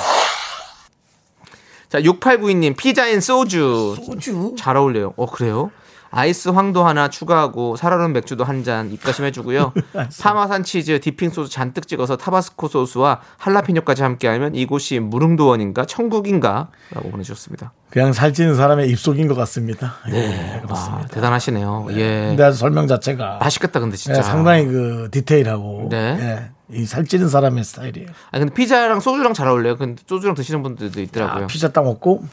[1.90, 3.96] 자, 6892님, 피자엔 소주.
[4.04, 4.56] 소주?
[4.58, 5.14] 잘 어울려요.
[5.16, 5.70] 어, 그래요?
[6.16, 9.74] 아이스 황도 하나 추가하고 살얼음 맥주도 한 잔 입가심 해주고요.
[10.22, 16.70] 파마산 치즈 dipping 소스 잔뜩 찍어서 타바스코 소스와 할라피뇨까지 함께하면 이곳이 무릉도원인가 천국인가?
[16.92, 17.74] 라고 보내주셨습니다.
[17.90, 19.96] 그냥 살찌는 사람의 입속인 것 같습니다.
[20.10, 21.88] 네, 와, 대단하시네요.
[21.92, 22.28] 예.
[22.30, 24.20] 근데 아주 설명 자체가 맛있겠다, 근데 진짜.
[24.20, 26.52] 예, 상당히 그 디테일하고 네.
[26.72, 28.08] 예, 이 살찌는 사람의 스타일이에요.
[28.32, 29.78] 아 근데 피자랑 소주랑 잘 어울려요.
[29.78, 31.44] 근데 소주랑 드시는 분들도 있더라고요.
[31.44, 32.24] 아, 피자 딱 먹고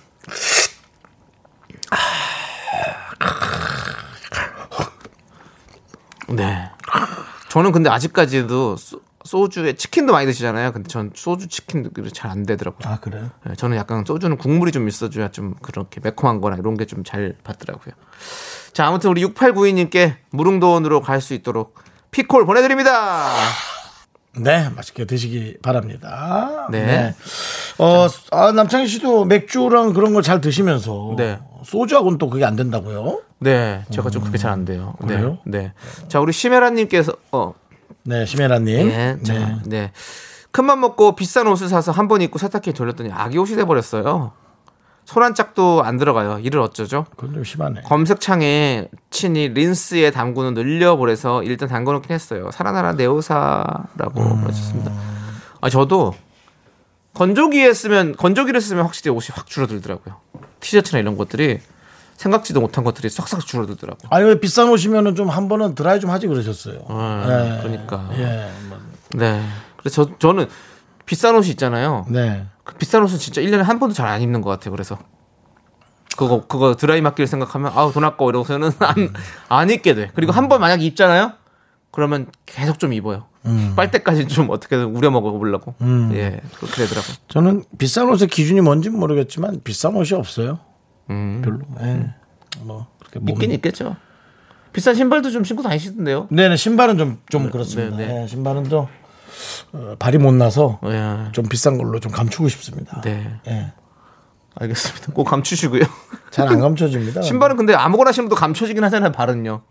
[6.30, 6.70] 네.
[7.48, 10.72] 저는 근데 아직까지도 소, 소주에 치킨도 많이 드시잖아요.
[10.72, 12.88] 근데 전 소주 치킨 잘 안 되더라고요.
[12.90, 13.30] 아 그래요?
[13.44, 17.34] 네, 저는 약간 소주는 국물이 좀 있어줘야 좀 그렇게 매콤한 거나 이런 게 좀 잘
[17.44, 17.94] 받더라고요.
[18.72, 21.74] 자, 아무튼 우리 6892님께 무릉도원으로 갈 수 있도록
[22.12, 23.30] 피콜 보내드립니다.
[24.36, 26.68] 네, 맛있게 드시기 바랍니다.
[26.70, 27.14] 네.
[27.78, 31.40] 어, 아, 남창희 씨도 맥주랑 그런 걸 잘 드시면서 네.
[31.64, 33.22] 소주하고는 또 그게 안 된다고요?
[33.40, 34.94] 네, 제가 좀 그렇게 잘 안 돼요.
[35.00, 35.38] 네, 그래요?
[35.44, 35.72] 네.
[36.08, 37.54] 자, 우리 시메라님께서 어,
[38.04, 38.88] 네, 심혜라님.
[38.88, 39.92] 네, 자, 네.
[40.52, 44.32] 큰맘 먹고 비싼 옷을 사서 한 번 입고 세탁기에 돌렸더니 아기 옷이 돼 버렸어요.
[45.10, 46.38] 손 한 짝도 안 들어가요.
[46.38, 47.04] 이를 어쩌죠?
[47.16, 47.82] 그건 좀 심하네.
[47.82, 52.50] 검색창에 친이 린스에 담그는 늘려보래서 일단 담궈놓긴 했어요.
[52.52, 54.92] 살아나라 내 옷사라고 하셨습니다.
[55.60, 56.14] 아 저도
[57.14, 60.14] 건조기에 쓰면 건조기를 쓰면 확실히 옷이 확 줄어들더라고요.
[60.60, 61.58] 티셔츠나 이런 것들이
[62.16, 64.08] 생각지도 못한 것들이 싹싹 줄어들더라고요.
[64.10, 66.84] 아니, 왜 비싼 옷이면은 좀 한 번은 드라이 좀 하지 그러셨어요.
[66.88, 67.58] 아, 네.
[67.62, 68.08] 그러니까.
[68.12, 68.50] 예.
[68.68, 68.78] 뭐,
[69.14, 69.42] 네.
[69.78, 70.46] 그래서 저, 저는
[71.06, 72.04] 비싼 옷이 있잖아요.
[72.10, 72.44] 네.
[72.64, 74.70] 그 비싼 옷은 진짜 1년에 한 번도 잘 안 입는 것 같아요.
[74.72, 74.98] 그래서
[76.16, 78.94] 그거 그거 드라이 맡기를 생각하면 아우 돈 아까워 이러고서는 안,
[79.48, 80.10] 안 입게 돼.
[80.14, 81.32] 그리고 한 번 만약 입잖아요.
[81.92, 83.24] 그러면 계속 좀 입어요.
[83.74, 85.74] 빨때까지 좀 어떻게든 우려 먹어 보려고.
[86.12, 87.14] 예, 그렇게 되더라고요.
[87.28, 90.58] 저는 비싼 옷의 기준이 뭔지는 모르겠지만 비싼 옷이 없어요.
[91.08, 91.40] 음.
[91.42, 91.58] 별로.
[91.82, 92.14] 예.
[92.60, 93.96] 뭐 그렇게 몸- 있긴 있겠죠.
[94.72, 96.28] 비싼 신발도 좀 신고 다니시던데요.
[96.30, 97.96] 네네 신발은 좀좀 그렇습니다.
[97.96, 98.22] 네, 네.
[98.22, 98.88] 예, 신발은 좀 어,
[99.98, 101.30] 발이 못 나서 예.
[101.32, 103.00] 좀 비싼 걸로 좀 감추고 싶습니다.
[103.02, 103.38] 네.
[103.48, 103.72] 예.
[104.54, 105.12] 알겠습니다.
[105.12, 105.82] 꼭 감추시고요.
[106.30, 107.22] 잘 안 감춰집니다.
[107.22, 109.12] 신발은 근데 아무거나 신어도 감춰지긴 하잖아요.
[109.12, 109.62] 발은요.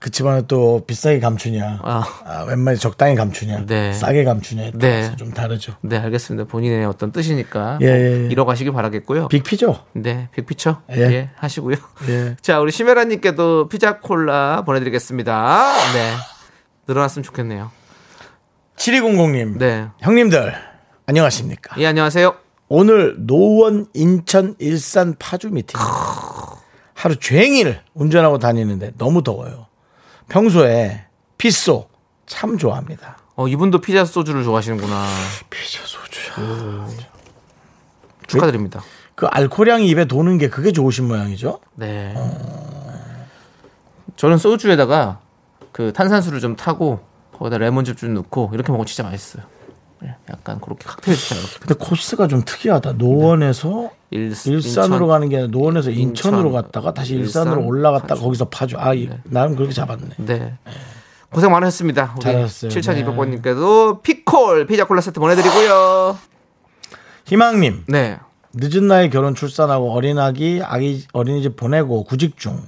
[0.00, 2.04] 그치만 또 비싸게 감추냐, 아.
[2.26, 3.92] 아, 웬만히 적당히 감추냐, 네.
[3.94, 5.16] 싸게 감추냐에 따라서 네.
[5.16, 5.76] 좀 다르죠.
[5.80, 6.46] 네, 알겠습니다.
[6.46, 8.28] 본인의 어떤 뜻이니까 예, 예, 예.
[8.30, 9.28] 잃어가시길 바라겠고요.
[9.28, 9.78] 빅피죠.
[9.94, 11.00] 네, 빅피처 예.
[11.00, 11.76] 예, 하시고요.
[12.08, 12.36] 예.
[12.42, 15.72] 자, 우리 시메라님께도 피자 콜라 보내드리겠습니다.
[15.94, 16.12] 네,
[16.86, 17.70] 늘어났으면 좋겠네요.
[18.76, 20.54] 7200님, 네, 형님들
[21.06, 21.76] 안녕하십니까?
[21.78, 22.34] 예, 안녕하세요.
[22.68, 25.78] 오늘 노원 인천 일산 파주 미팅.
[26.94, 29.66] 하루 종일 운전하고 다니는데 너무 더워요.
[30.28, 31.04] 평소에
[31.38, 31.88] 피소
[32.26, 33.18] 참 좋아합니다.
[33.36, 35.06] 어, 이분도 피자 소주를 좋아하시는구나.
[35.50, 36.88] 피자 소주야.
[38.26, 38.82] 축하드립니다.
[39.14, 41.60] 그 알코올향이 입에 도는 게 그게 좋으신 모양이죠?
[41.74, 42.14] 네.
[44.16, 45.20] 저는 소주에다가
[45.72, 47.00] 그 탄산수를 좀 타고
[47.38, 49.42] 거기다 레몬즙 좀 넣고 이렇게 먹으면 진짜 맛있어요.
[50.02, 51.42] 네, 약간 그렇게 칵테일 스타일.
[51.60, 52.92] 근데 코스가 좀 특이하다.
[52.94, 55.08] 노원에서 일, 일산으로 인천.
[55.08, 58.22] 가는 게 아니라 노원에서 인천 으로 인천, 갔다가 다시 일산, 일산 으로 올라갔다가 파주.
[58.22, 58.76] 거기서 파주.
[58.78, 60.08] 아, 이- 나는 그렇게 잡았네.
[60.18, 60.54] 네.
[61.30, 62.16] 고생 많으셨습니다.
[62.20, 62.70] 잘하셨어요.
[62.70, 66.16] 7200번님께도 피콜 피자 콜라 세트 보내드리고요.
[67.26, 68.18] 희망님, 네.
[68.52, 72.60] 늦은 나이 결혼 출산하고 어린 아기 아기 어린이집 보내고 구직 중.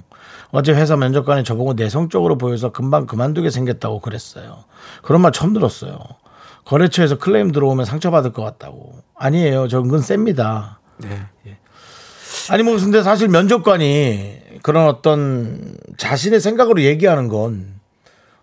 [0.51, 4.63] 어제 회사 면접관에 저보고 내성적으로 보여서 금방 그만두게 생겼다고 그랬어요.
[5.01, 5.99] 그런 말 처음 들었어요.
[6.65, 8.93] 거래처에서 클레임 들어오면 상처받을 것 같다고.
[9.15, 9.67] 아니에요.
[9.67, 10.79] 저 은근 셉니다.
[10.97, 11.25] 네.
[12.49, 17.77] 아니 뭐 근데 사실 면접관이 그런 어떤 자신의 생각으로 얘기하는 건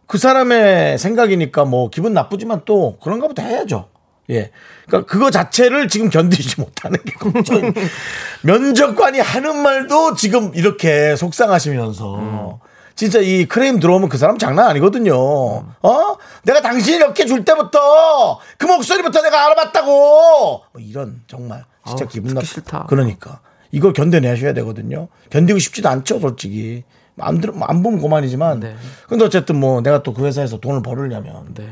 [0.07, 3.89] 그 사람의 생각이니까 뭐 기분 나쁘지만 또 그런가 보다 해야죠.
[4.31, 4.51] 예.
[4.87, 7.73] 그러니까 그거 자체를 지금 견디지 못하는 게 걱정.
[8.43, 12.61] 면접관이 하는 말도 지금 이렇게 속상하시면서
[12.95, 15.15] 진짜 이 크레임 들어오면 그 사람 장난 아니거든요.
[15.17, 16.17] 어?
[16.45, 19.91] 내가 당신이 이렇게 줄 때부터 그 목소리부터 내가 알아봤다고.
[20.73, 22.45] 뭐 이런 정말 진짜 아우, 기분 듣기 나.
[22.47, 22.87] 싫다.
[22.89, 23.41] 그러니까
[23.73, 25.09] 이걸 견뎌내셔야 되거든요.
[25.31, 26.85] 견디고 싶지도 않죠, 솔직히.
[27.19, 28.61] 안 들어 안 보면 고만이지만.
[28.61, 28.77] 네.
[29.09, 31.69] 근데 어쨌든 뭐 내가 또 그 회사에서 돈을 벌으려면 네.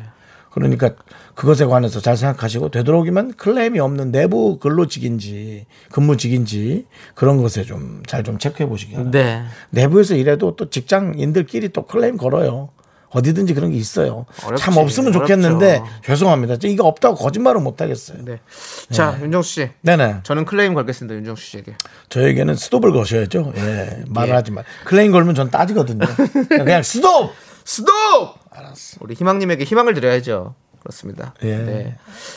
[0.53, 0.91] 그러니까
[1.35, 8.93] 그것에 관해서 잘 생각하시고 되도록이면 클레임이 없는 내부 근로직인지 근무직인지 그런 것에 좀잘좀 체크해 보시기
[8.93, 9.19] 바랍니다.
[9.19, 9.45] 네.
[9.71, 12.69] 내부에서 일해도 또 직장인들끼리 또 클레임 걸어요.
[13.13, 14.27] 어디든지 그런 게 있어요.
[14.45, 14.63] 어렵지.
[14.63, 16.03] 참 없으면 좋겠는데 어렵죠.
[16.05, 16.55] 죄송합니다.
[16.65, 18.19] 이거 없다고 거짓말은 못 하겠어요.
[18.25, 18.41] 네.
[18.91, 19.71] 자, 윤정수 씨.
[19.83, 20.21] 네네.
[20.23, 21.15] 저는 클레임 걸겠습니다.
[21.17, 21.75] 윤정수 씨에게.
[22.09, 23.53] 저에게는 스톱을 거셔야죠.
[23.57, 24.03] 예.
[24.09, 24.63] 말을 하지 마.
[24.85, 26.07] 클레임 걸면 전 따지거든요.
[26.49, 27.33] 그냥 스톱!
[27.65, 28.42] 스톱!
[28.55, 28.99] 알았어.
[29.01, 30.55] 우리 희망님에게 희망을 드려야죠.
[30.81, 31.35] 그렇습니다.
[31.43, 31.57] 예.
[31.57, 31.97] 네.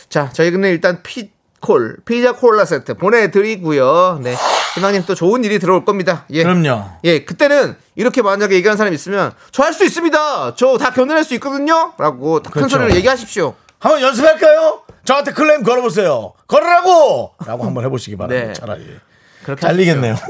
[0.10, 4.20] 자, 저희는 일단 피콜, 피자 콜라 세트 보내드리고요.
[4.24, 4.36] 네.
[4.76, 6.26] 희망님 또 좋은 일이 들어올 겁니다.
[6.32, 6.44] 예.
[6.44, 6.86] 그럼요.
[7.06, 10.56] 예, 그때는 이렇게 만약에 얘기하는 사람이 있으면 저 할 수 있습니다.
[10.56, 11.94] 저 다 견뎌낼 수 있거든요.
[11.98, 12.78] 라고 큰 그렇죠.
[12.78, 13.56] 소리로 얘기하십시오.
[13.80, 14.82] 한번 연습할까요?
[15.06, 16.34] 저한테 클레임 걸어보세요.
[16.48, 17.34] 걸으라고!
[17.46, 18.48] 라고 한번 해보시기 바랍니다.
[18.48, 18.54] 네.
[18.54, 18.98] 차라리.
[19.44, 20.16] 그렇게 잘리겠네요.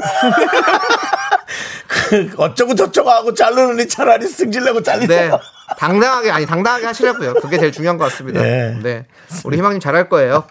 [1.88, 4.84] 그 어쩌고 저쩌고 하고 자르느니 차라리 승질내고.
[4.84, 5.32] 잘리세요.
[5.32, 5.38] 네.
[5.78, 7.36] 당당하게, 아니, 당당하게 하시라고요.
[7.36, 8.42] 그게 제일 중요한 것 같습니다.
[8.42, 8.78] 네.
[8.82, 9.06] 네.
[9.44, 10.46] 우리 희망님 잘할 거예요.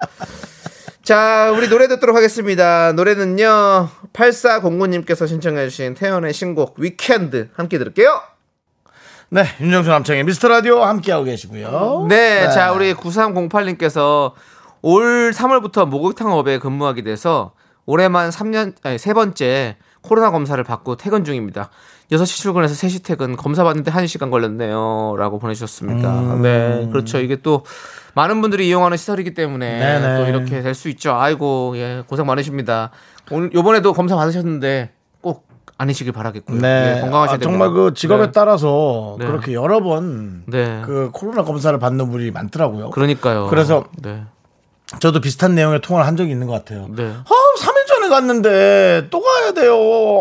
[1.02, 2.92] 자, 우리 노래 듣도록 하겠습니다.
[2.92, 7.50] 노래는요, 8409님께서 신청해 주신 태연의 신곡, 위켄드.
[7.54, 8.22] 함께 들을게요.
[9.30, 12.06] 네, 윤정수 남창의 미스터 라디오 함께하고 계시고요.
[12.08, 14.32] 네, 자 우리 9308님께서
[14.80, 17.52] 올 3월부터 목욕탕 업에 근무하게 돼서
[17.84, 21.70] 올해만 3년 아니 세 번째 코로나 검사를 받고 퇴근 중입니다.
[22.12, 26.20] 6시 출근해서 3시 퇴근 검사 받는데 1시간 걸렸네요 라고 보내주셨습니다.
[26.20, 26.42] 음.
[26.42, 27.18] 네, 그렇죠.
[27.18, 27.64] 이게 또
[28.14, 30.18] 많은 분들이 이용하는 시설이기 때문에 네네.
[30.18, 31.14] 또 이렇게 될 수 있죠.
[31.14, 32.90] 아이고, 예, 고생 많으십니다.
[33.30, 34.90] 오늘 요번에도 검사 받으셨는데
[35.22, 35.46] 꼭
[35.78, 36.60] 아니시길 바라겠고요.
[36.60, 36.96] 네.
[36.96, 37.70] 예, 건강하셔야 아, 정말.
[37.70, 38.32] 그 직업에 네.
[38.32, 39.26] 따라서 네.
[39.26, 40.82] 그렇게 여러 번 네.
[40.84, 42.90] 그 코로나 검사를 받는 분이 많더라고요.
[42.90, 43.46] 그러니까요.
[43.48, 44.22] 그래서 네.
[45.00, 46.88] 저도 비슷한 내용의 통화를 한 적이 있는 것 같아요.
[46.94, 47.04] 네.
[47.06, 47.58] 아,
[48.04, 49.72] 3일 전에 갔는데 또 가야 돼요.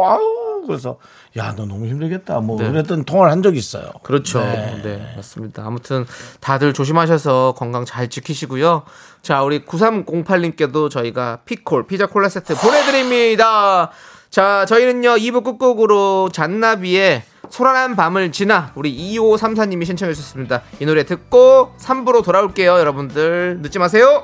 [0.06, 0.98] 아우, 그래서
[1.38, 2.39] 야, 너 너무 힘들겠다.
[2.39, 2.69] 뭐 네.
[2.69, 3.91] 그랬던 통화를 한 적이 있어요.
[4.04, 4.39] 그렇죠.
[4.39, 5.13] 네.
[5.15, 5.63] 맞습니다.
[5.65, 6.06] 아무튼
[6.39, 8.84] 다들 조심하셔서 건강 잘 지키시고요.
[9.22, 13.91] 자, 우리 9308님께도 저희가 피콜, 피자 콜라 세트 보내드립니다.
[14.30, 20.62] 자, 저희는요, 2부 끝곡으로 잔나비의 소란한 밤을 지나 우리 2534님이 신청해 주셨습니다.
[20.80, 23.60] 이 노래 듣고 3부로 돌아올게요, 여러분들.
[23.62, 24.24] 늦지 마세요.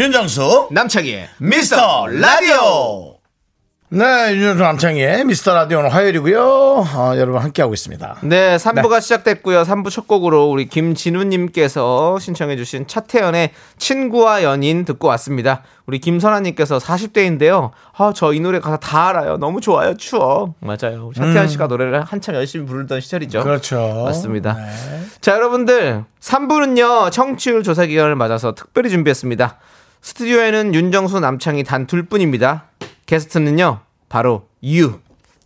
[0.00, 3.16] 윤정수 남창희의 미스터 라디오.
[3.90, 6.40] 네, 윤정수 남창의 미스터 라디오는 화요일이고요.
[6.42, 8.16] 어, 여러분 함께하고 있습니다.
[8.22, 9.60] 네, 3부가 시작됐고요.
[9.64, 15.64] 3부 첫 곡으로 우리 김진우님께서 신청해주신 차태현의 친구와 연인 듣고 왔습니다.
[15.84, 17.72] 우리 김선아님께서 40대인데요.
[17.98, 19.36] 아, 저 이 노래 가사 다 알아요.
[19.36, 19.98] 너무 좋아요.
[19.98, 20.54] 추억.
[20.60, 21.10] 맞아요.
[21.14, 23.40] 차태현 씨가 노래를 한참 열심히 부르던 시절이죠.
[23.40, 23.44] 음.
[23.44, 24.04] 그렇죠.
[24.06, 24.54] 맞습니다.
[24.54, 25.02] 네.
[25.20, 26.04] 자, 여러분들.
[26.22, 29.58] 3부는요, 청취율 조사 기간을 맞아서 특별히 준비했습니다.
[30.02, 32.66] 스튜디오에는 윤정수 남창이 단 둘뿐입니다.
[33.06, 33.80] 게스트는요.
[34.08, 34.98] 바로 유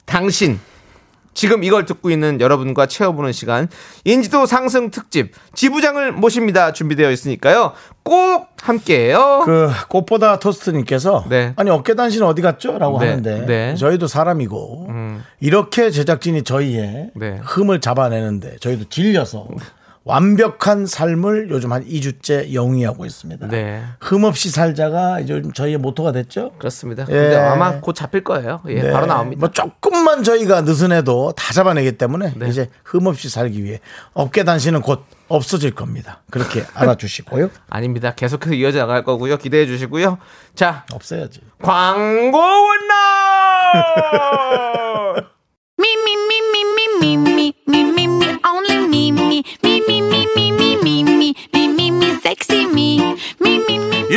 [0.06, 0.58] 당신
[1.34, 3.68] 지금 이걸 듣고 있는 여러분과 채워보는 시간
[4.04, 7.72] 인지도 상승 특집 지부장을 모십니다 준비되어 있으니까요
[8.04, 11.52] 꼭 함께해요 그 꽃보다 토스트님께서 네.
[11.56, 13.70] 아니 어깨 단신 어디 갔죠?라고 네, 하는데 네.
[13.72, 13.76] 음.
[13.76, 14.88] 저희도 사람이고
[15.40, 17.40] 이렇게 제작진이 저희의 네.
[17.42, 19.48] 흠을 잡아내는데 저희도 질려서
[20.04, 23.48] 완벽한 삶을 요즘 한 2주째 영위하고 있습니다.
[23.48, 23.82] 네.
[24.00, 26.52] 흠 없이 살자가 이제 저희의 모토가 됐죠.
[26.58, 27.12] 그렇습니다 예.
[27.12, 28.90] 근데 아마 곧 잡힐 거예요 예 네.
[28.92, 32.48] 바로 나옵니다 뭐 조금만 저희가 느슨해도 다 잡아내기 때문에 네.
[32.48, 33.80] 이제 흠 없이 살기 위해
[34.12, 36.20] 어깨 단신은 곧 없어질 겁니다.
[36.30, 37.48] 그렇게 알아주시고요.
[37.70, 40.18] 아닙니다 계속해서 이어져 나갈 거고요 기대해 주시고요
[40.54, 41.40] 자 없어야지.
[41.62, 43.72] 광고 원나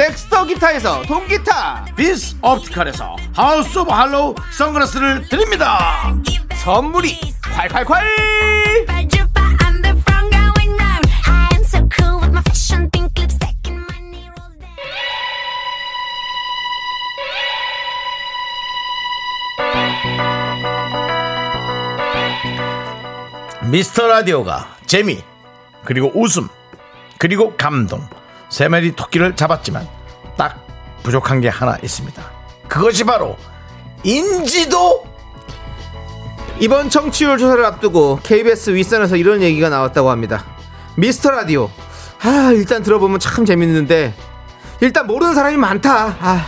[0.00, 6.14] 덱스터 기타에서 통기타 비스 옵티컬에서 하우스 오브 할로우 선글라스를 드립니다
[6.54, 8.00] 선물이 콸콸콸.
[23.70, 25.22] 미스터 라디오가 재미
[25.84, 26.48] 그리고 웃음
[27.18, 28.00] 그리고 감동
[28.50, 29.88] 세 마리 토끼를 잡았지만
[30.36, 30.66] 딱
[31.02, 32.22] 부족한 게 하나 있습니다.
[32.68, 33.36] 그것이 바로
[34.02, 35.04] 인지도!
[36.58, 40.44] 이번 청취율 조사를 앞두고 KBS 윗선에서 이런 얘기가 나왔다고 합니다.
[40.96, 41.70] 미스터 라디오.
[42.22, 44.12] 아 일단 들어보면 참 재밌는데
[44.80, 46.16] 일단 모르는 사람이 많다.
[46.20, 46.46] 아.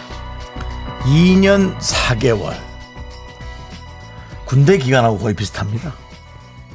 [1.05, 2.55] 2년 4개월.
[4.45, 5.95] 군대 기간하고 거의 비슷합니다.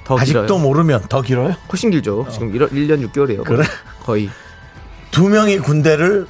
[0.03, 0.59] 더 아직도 길어요.
[0.59, 1.55] 모르면 더 길어요?
[1.71, 2.27] 훨씬 길죠.
[2.31, 3.43] 지금 1, 1년 6개월이에요.
[3.43, 3.65] 그래?
[4.03, 4.29] 거의
[5.17, 6.27] 두 명이 군대를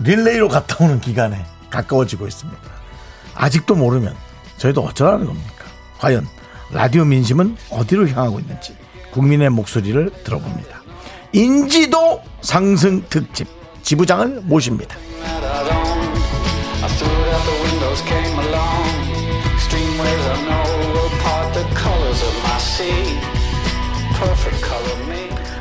[0.00, 2.60] 릴레이로 갔다 오는 기간에 가까워지고 있습니다.
[3.36, 4.16] 아직도 모르면
[4.56, 5.64] 저희도 어쩌라는 겁니까?
[5.98, 6.26] 과연
[6.72, 8.76] 라디오 민심은 어디로 향하고 있는지
[9.12, 10.82] 국민의 목소리를 들어봅니다.
[11.34, 13.46] 인지도 상승 특집
[13.82, 14.96] 지부장을 모십니다.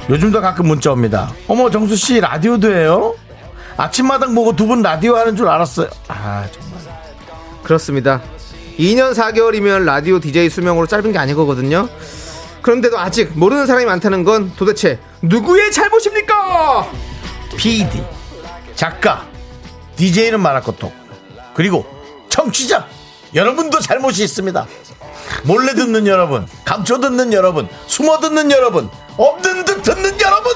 [0.10, 1.32] 요즘도 가끔 문자 옵니다.
[1.48, 3.16] 어머 정수 씨 라디오도 해요?
[3.78, 5.90] 아침마당 보고 두 분 라디오 하는 줄 알았어요.
[6.08, 6.76] 아 정말.
[7.64, 8.22] 그렇습니다
[8.78, 11.90] 2년 4개월이면 라디오 DJ 수명으로 짧은 게 아니거든요
[12.62, 16.88] 그런데도 아직 모르는 사람이 많다는 건 도대체 누구의 잘못입니까
[17.58, 18.04] PD,
[18.76, 19.26] 작가,
[19.96, 21.00] DJ는 말할 것도 없고
[21.56, 21.86] 그리고
[22.30, 22.86] 청취자
[23.34, 24.68] 여러분도 잘못이 있습니다.
[25.44, 30.54] 몰래 듣는 여러분, 감춰 듣는 여러분, 숨어 듣는 여러분, 없는 듯 듣는 여러분.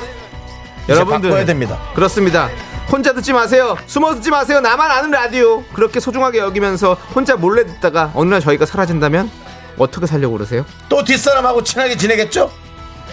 [0.87, 1.79] 여러분들 바꿔야 됩니다.
[1.93, 2.49] 그렇습니다.
[2.91, 3.77] 혼자 듣지 마세요.
[3.85, 4.59] 숨어 듣지 마세요.
[4.59, 5.63] 나만 아는 라디오.
[5.73, 9.29] 그렇게 소중하게 여기면서 혼자 몰래 듣다가 어느 날 저희가 사라진다면
[9.77, 10.65] 어떻게 살려고 그러세요?
[10.89, 12.51] 또 뒷사람하고 친하게 지내겠죠?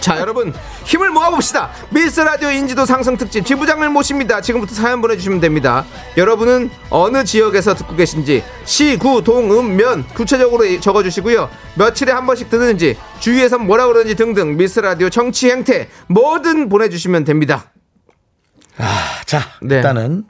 [0.00, 0.54] 자, 여러분
[0.84, 1.70] 힘을 모아봅시다.
[1.90, 4.40] 미스 라디오 인지도 상승 특집 지부장을 모십니다.
[4.40, 5.84] 지금부터 사연 보내주시면 됩니다.
[6.16, 11.48] 여러분은 어느 지역에서 듣고 계신지 시, 구, 동, 음, 면 구체적으로 적어주시고요.
[11.76, 17.72] 며칠에 한 번씩 듣는지 주위에서 뭐라 그러는지 등등 미스 라디오 정치 행태 뭐든 보내주시면 됩니다.
[19.24, 19.76] 자, 네.
[19.76, 20.24] 일단은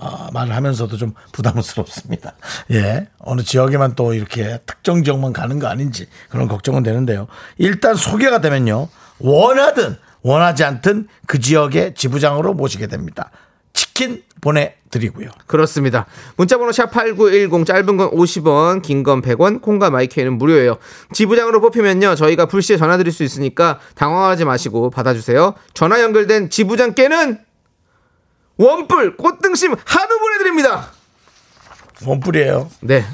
[0.00, 2.34] 어, 말을 하면서도 좀 부담스럽습니다.
[2.70, 7.26] 예, 어느 지역에만 또 이렇게 특정 지역만 가는 거 아닌지 그런 걱정은 되는데요.
[7.56, 8.88] 일단 소개가 되면요,
[9.20, 13.30] 원하든 원하지 않든 그 지역의 지부장으로 모시게 됩니다.
[13.72, 15.30] 치킨 보내드리고요.
[15.46, 16.06] 그렇습니다.
[16.36, 20.78] 문자번호 샵8910 짧은 건 50원, 긴 건 100원, 콩과 마이크는 무료예요.
[21.12, 22.14] 지부장으로 뽑히면요.
[22.16, 25.54] 저희가 불시에 전화드릴 수 있으니까 당황하지 마시고 받아주세요.
[25.74, 27.38] 전화 연결된 지부장께는
[28.56, 30.88] 원뿔 꽃등심 한우 보내드립니다.
[32.04, 32.70] 원뿔이에요.
[32.80, 33.04] 네.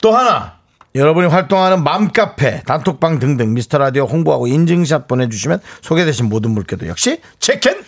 [0.00, 0.57] 또 하나
[0.98, 7.84] 여러분이 활동하는 맘카페, 단톡방 등등 미스터 라디오 홍보하고 인증샷 보내주시면 소개되신 모든 물께도 역시 체크인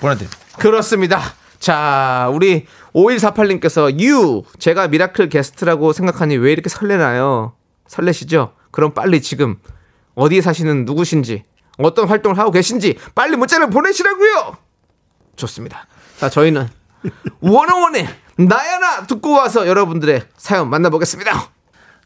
[0.00, 0.38] 보내드립니다.
[0.58, 1.20] 그렇습니다.
[1.58, 7.54] 자, 우리 5148님께서 유 제가 미라클 게스트라고 생각하니 왜 이렇게 설레나요?
[7.86, 8.52] 설레시죠?
[8.70, 9.56] 그럼 빨리 지금
[10.14, 11.44] 어디에 사시는 누구신지
[11.78, 14.58] 어떤 활동을 하고 계신지 빨리 문자를 보내시라고요.
[15.36, 15.86] 좋습니다.
[16.18, 16.68] 자, 저희는
[17.40, 21.53] 워너원의 나야나 듣고 와서 여러분들의 사연 만나보겠습니다.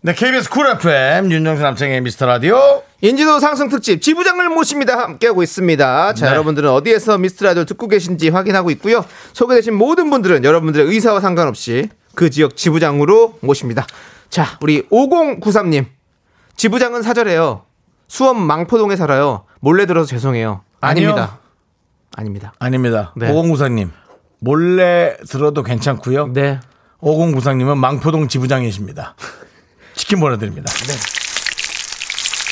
[0.00, 2.84] 네, KBS 쿨 FM 윤정수 남창희의 미스터 라디오.
[3.00, 4.96] 인지도 상승 특집 지부장을 모십니다.
[4.96, 6.14] 함께하고 있습니다.
[6.14, 6.30] 자, 네.
[6.30, 9.04] 여러분들은 어디에서 미스터 라디오 듣고 계신지 확인하고 있고요.
[9.32, 13.86] 소개되신 모든 분들은 여러분들의 의사와 상관없이 그 지역 지부장으로 모십니다.
[14.30, 15.86] 자, 우리 5093님.
[16.56, 17.64] 지부장은 사절해요.
[18.06, 19.46] 수원 망포동에 살아요.
[19.58, 20.62] 몰래 들어서 죄송해요.
[20.80, 21.08] 아니요.
[21.08, 21.38] 아닙니다.
[22.14, 22.52] 아닙니다.
[22.60, 23.12] 아닙니다.
[23.16, 23.32] 네.
[23.32, 23.90] 5094님.
[24.38, 26.32] 몰래 들어도 괜찮고요.
[26.32, 26.60] 네.
[27.00, 29.16] 5094님은 망포동 지부장이십니다.
[30.08, 30.72] 치킨 보내드립니다.
[30.72, 30.94] 네.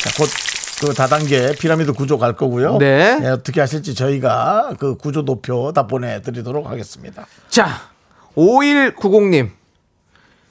[0.02, 0.46] 자, 곧
[0.78, 2.76] 그 다단계 피라미드 구조 갈 거고요.
[2.76, 3.18] 네.
[3.22, 7.26] 예, 어떻게 하실지 저희가 그 구조 도표 다 보내드리도록 하겠습니다.
[7.48, 7.80] 자,
[8.36, 9.52] 5190님.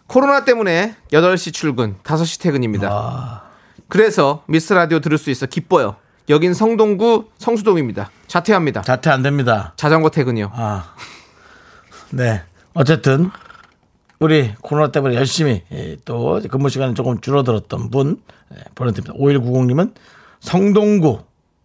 [0.08, 3.44] 코로나 때문에 8시 출근, 5시 퇴근입니다.
[3.88, 5.96] 그래서 미스 라디오 들을 수 있어 기뻐요.
[6.30, 8.10] 여긴 성동구 성수동입니다.
[8.26, 8.82] 자퇴합니다.
[8.82, 9.74] 자퇴 안 됩니다.
[9.76, 10.52] 자전거 퇴근이요.
[10.56, 10.96] 아,
[12.10, 12.42] 네.
[12.74, 13.30] 어쨌든
[14.20, 18.22] 우리 코로나 때문에 열심히 예, 또 근무 시간이 조금 줄어들었던 분
[18.54, 19.14] 예, 보내드립니다.
[19.20, 19.94] 5190님은
[20.40, 21.20] 성동구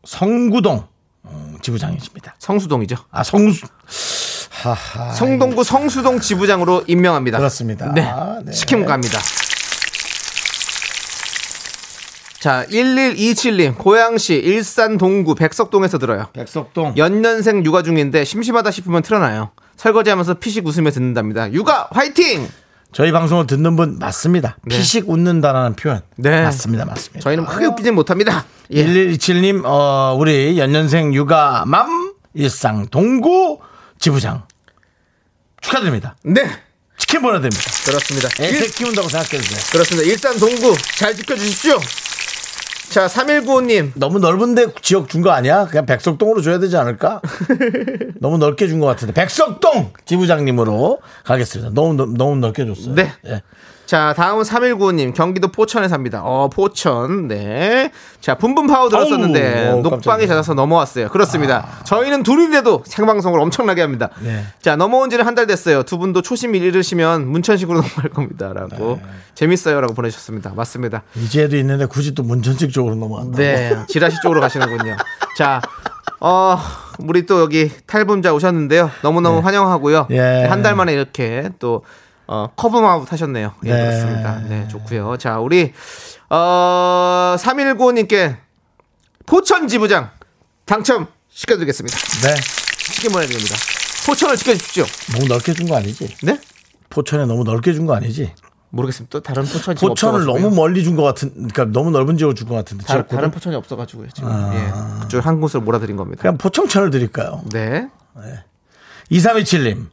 [0.04, 0.84] 성구동
[1.26, 2.34] 음, 지부장이십니다.
[2.38, 2.96] 성수동이죠.
[3.10, 3.66] 아 성수
[4.50, 7.38] 하하 성동구 성수동 지부장으로 임명합니다.
[7.38, 7.92] 그렇습니다.
[7.92, 8.10] 네.
[8.44, 8.52] 네.
[8.52, 9.18] 치킨 갑니다.
[12.40, 16.28] 자, 1127님, 고양시 일산 동구 백석동에서 들어요.
[16.32, 19.50] 백석동 연년생 육아 중인데 심심하다 싶으면 틀어놔요.
[19.80, 21.50] 설거지하면서 피식 웃으며 듣는답니다.
[21.52, 22.46] 육아 화이팅!
[22.92, 24.58] 저희 방송을 듣는 분 맞습니다.
[24.64, 24.76] 네.
[24.76, 26.42] 피식 웃는다라는 표현 네.
[26.42, 27.20] 맞습니다, 맞습니다.
[27.20, 28.44] 저희는 크게 웃기진 못합니다.
[28.72, 28.84] 예.
[28.84, 33.60] 1127님 어, 우리 연년생 육아맘 일상 동구
[33.98, 34.42] 지부장
[35.62, 36.16] 축하드립니다.
[36.24, 36.42] 네,
[36.98, 37.70] 치킨 보내드립니다.
[37.86, 38.28] 그렇습니다.
[38.38, 39.60] 애새 일, 키운다고 생각해주세요.
[39.72, 40.10] 그렇습니다.
[40.10, 41.78] 일산 동구 잘 지켜주십시오.
[42.90, 43.92] 자, 3195님.
[43.94, 45.66] 너무 넓은데 지역 준 거 아니야?
[45.66, 47.20] 그냥 백석동으로 줘야 되지 않을까?
[48.20, 51.70] 너무 넓게 준 것 같은데 백석동 지부장님으로 가겠습니다.
[51.72, 52.94] 너무 넓- 너무 넓게 줬어요.
[52.94, 53.12] 네.
[53.26, 53.42] 예.
[53.90, 55.12] 자, 다음은 3195님.
[55.14, 56.22] 경기도 포천에 삽니다.
[56.22, 57.26] 어, 포천.
[57.26, 57.90] 네.
[58.20, 60.28] 자, 분분 파워 들었었는데 어우, 깜짝이야.
[60.28, 61.08] 잦아서 넘어왔어요.
[61.08, 61.66] 그렇습니다.
[61.82, 64.10] 저희는 둘인데도 생방송을 엄청나게 합니다.
[64.22, 64.44] 네.
[64.62, 65.82] 자, 넘어온 지는 한 달 됐어요.
[65.82, 68.52] 두 분도 초심 잃으시면 문천식으로 넘어갈 겁니다.
[68.54, 69.00] 라고.
[69.02, 69.08] 네.
[69.34, 69.80] 재밌어요.
[69.80, 70.52] 라고 보내주셨습니다.
[70.54, 71.02] 맞습니다.
[71.16, 73.38] 이제도 있는데 굳이 또 문천식 쪽으로 넘어간다.
[73.38, 73.76] 네.
[73.88, 74.96] 지라시 쪽으로 가시는군요.
[75.36, 75.60] 자,
[76.20, 76.56] 어,
[77.00, 78.88] 우리 또 여기 탈분자 오셨는데요.
[79.02, 80.06] 너무너무 환영하고요.
[80.10, 80.44] 네.
[80.44, 80.46] 예.
[80.48, 81.82] 한달 만에 이렇게 또,
[82.32, 83.54] 어, 커브마우 타셨네요.
[83.64, 83.76] 예, 네.
[83.86, 84.38] 그렇습니다.
[84.48, 85.16] 네, 좋고요.
[85.16, 85.72] 자, 우리,
[86.28, 88.36] 어, 319님께
[89.26, 90.10] 포천 지부장
[90.64, 91.96] 당첨 시켜드리겠습니다.
[92.22, 92.34] 네.
[92.78, 93.56] 치킨 보내드립니다.
[94.06, 94.84] 포천을 지켜주십시오.
[95.12, 96.14] 너무 넓게 준 거 아니지?
[96.22, 96.38] 네?
[96.88, 98.32] 포천에 너무 넓게 준 거 아니지?
[98.68, 99.10] 모르겠습니다.
[99.10, 100.24] 또 다른 포천 포천을.
[100.24, 102.84] 너무 멀리 준 것 같은, 그러니까 너무 넓은 지역을 준 것 같은데.
[102.86, 103.18] 다른, 지역구를.
[103.22, 104.06] 다른 포천이 없어가지고요.
[104.14, 104.70] 지금 예,
[105.02, 106.22] 그쪽 한 곳을 몰아드린 겁니다.
[106.22, 107.42] 그냥 포청천을 드릴까요?
[107.52, 107.88] 네.
[109.10, 109.86] 2327님.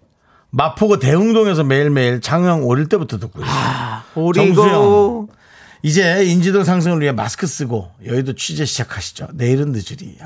[0.62, 3.54] 마포구 대흥동에서 매일매일 장영 어릴 때부터 듣고 있어요.
[4.16, 5.28] 오리고 정수영.
[5.84, 9.28] 이제 인지도 상승을 위해 마스크 쓰고 여의도 취재 시작하시죠.
[9.36, 10.18] 내일은 늦으리.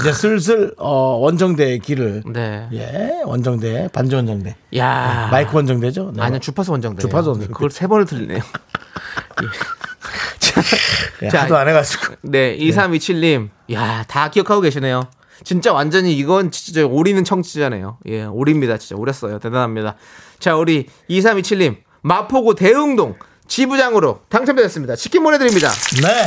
[0.00, 2.68] 이제 슬슬 어, 원정대의 길을 네.
[2.72, 5.28] 예 원정대 반주 원정대 야.
[5.32, 6.12] 마이크 원정대죠.
[6.14, 6.22] 네.
[6.22, 7.00] 아니요 주파수 원정대.
[7.00, 7.52] 주파수 원정대.
[7.52, 8.38] 그걸 세 번을 들리네요.
[11.22, 13.48] 예, 자, 하도 안 해가지고 네, 2327님.
[13.72, 15.08] 야, 다 기억하고 계시네요.
[15.44, 17.98] 진짜 완전히 이건 진짜 오리는 청취자네요.
[18.06, 18.78] 예, 오리입니다.
[18.78, 19.38] 진짜 오렸어요.
[19.38, 19.96] 대단합니다.
[20.38, 21.76] 자, 우리 2327님.
[22.02, 23.16] 마포구 대흥동
[23.46, 24.96] 지부장으로 당첨되셨습니다.
[24.96, 25.68] 치킨 보내드립니다.
[26.02, 26.26] 네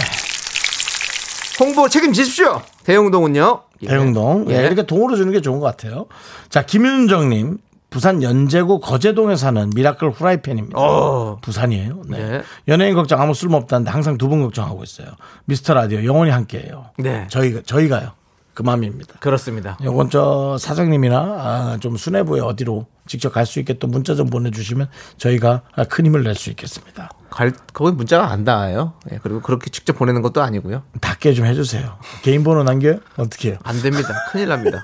[1.59, 2.61] 홍보 책임지십시오.
[2.83, 3.61] 대흥동은요.
[3.83, 3.87] 예.
[3.87, 4.65] 대흥동 예, 예.
[4.67, 6.05] 이렇게 동으로 주는 게 좋은 것 같아요.
[6.49, 7.57] 자 김윤정님
[7.89, 10.77] 부산 연제구 거제동에 사는 미라클 후라이팬입니다.
[10.79, 11.37] 어.
[11.41, 12.01] 부산이에요.
[12.07, 12.17] 네.
[12.17, 12.41] 네.
[12.67, 15.07] 연예인 걱정 아무 쓸모 없다는데 항상 두 분 걱정하고 있어요.
[15.45, 16.85] 미스터 라디오 영원히 함께해요.
[16.97, 17.27] 네.
[17.29, 18.11] 저희가 저희가요.
[18.53, 19.15] 그 마음입니다.
[19.19, 19.77] 그렇습니다.
[19.83, 24.89] 요건 저 사장님이나 아, 좀 수뇌부에 어디로 직접 갈 수 있게 또 문자 좀 보내주시면
[25.17, 27.09] 저희가 아, 큰 힘을 낼 수 있겠습니다.
[27.29, 28.93] 갈, 거기 문자가 안 닿아요.
[29.11, 30.83] 예, 그리고 그렇게 직접 보내는 것도 아니고요.
[31.01, 31.97] 닿게 좀 해주세요.
[32.21, 32.99] 개인 번호 남겨요?
[33.17, 33.57] 어떻게 해요?
[33.63, 34.09] 안 됩니다.
[34.31, 34.79] 큰일 납니다.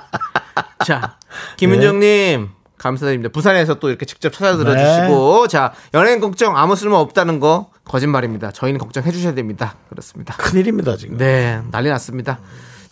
[0.86, 1.16] 자,
[1.56, 2.50] 김은정님.
[2.78, 3.30] 감사드립니다.
[3.32, 8.50] 부산에서 또 이렇게 직접 찾아 들어 주시고, 자, 연예인 걱정 아무 쓸모 없다는 거 거짓말입니다.
[8.50, 9.76] 저희는 걱정해 주셔야 됩니다.
[9.88, 10.34] 그렇습니다.
[10.36, 11.16] 큰일입니다 지금.
[11.16, 12.40] 네, 난리 났습니다.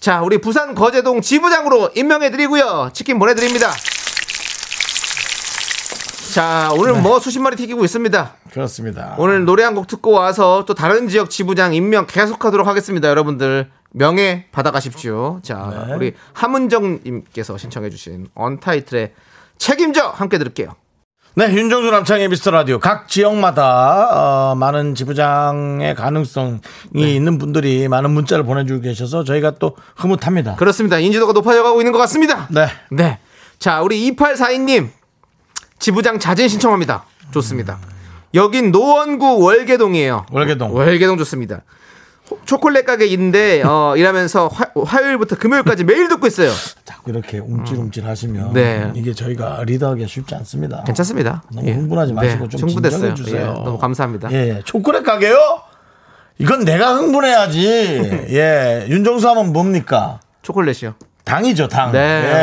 [0.01, 2.90] 자, 우리 부산 거제동 지부장으로 임명해 드리고요.
[2.94, 3.70] 치킨 보내 드립니다.
[6.32, 8.34] 자, 오늘 뭐 수십 마리 튀기고 있습니다.
[8.53, 9.14] 그렇습니다.
[9.18, 13.09] 오늘 노래 한 곡 듣고 와서 또 다른 지역 지부장 임명 계속하도록 하겠습니다.
[13.09, 15.40] 여러분들 명예 받아가십시오.
[15.42, 15.94] 자, 네.
[15.94, 19.12] 우리 함은정님께서 신청해주신 언타이틀의
[19.59, 20.76] 책임져 함께 들을게요.
[21.34, 22.80] 네, 윤정수 남창의 미스터 라디오.
[22.80, 24.08] 각 지역마다
[24.50, 26.58] 어, 많은 지부장의 가능성이
[26.92, 27.14] 네.
[27.14, 30.56] 있는 분들이 많은 문자를 보내주고 계셔서 저희가 또 흐뭇합니다.
[30.56, 30.98] 그렇습니다.
[30.98, 32.48] 인지도가 높아져가고 있는 것 같습니다.
[32.50, 32.66] 네.
[32.90, 33.18] 네.
[33.60, 34.88] 자, 우리 2842님
[35.78, 37.04] 지부장 자진 신청합니다.
[37.30, 37.78] 좋습니다.
[38.34, 40.26] 여긴 노원구 월계동이에요.
[40.32, 40.74] 월계동.
[40.74, 41.62] 월계동 좋습니다.
[42.30, 44.48] 호- 초콜릿 가게 인데 어, 일하면서
[44.84, 46.50] 화, 요일부터 금요일까지 매일 듣고 있어요.
[46.84, 48.90] 자꾸 이렇게 움찔움찔 하시면 네.
[48.94, 50.82] 이게 저희가 리더하기 쉽지 않습니다.
[50.84, 51.42] 괜찮습니다.
[51.52, 51.72] 너무 예.
[51.72, 53.14] 흥분하지 마시고 네, 좀 충분됐어요.
[53.14, 53.54] 진정해 주세요.
[53.58, 54.30] 예, 너무 감사합니다.
[54.32, 55.36] 예, 초콜릿 가게요?
[56.38, 58.26] 이건 내가 흥분해야지.
[58.30, 60.20] 예, 윤정수 하면 뭡니까?
[60.42, 60.94] 초콜릿이요.
[61.24, 61.92] 당이죠, 당.
[61.92, 61.98] 네,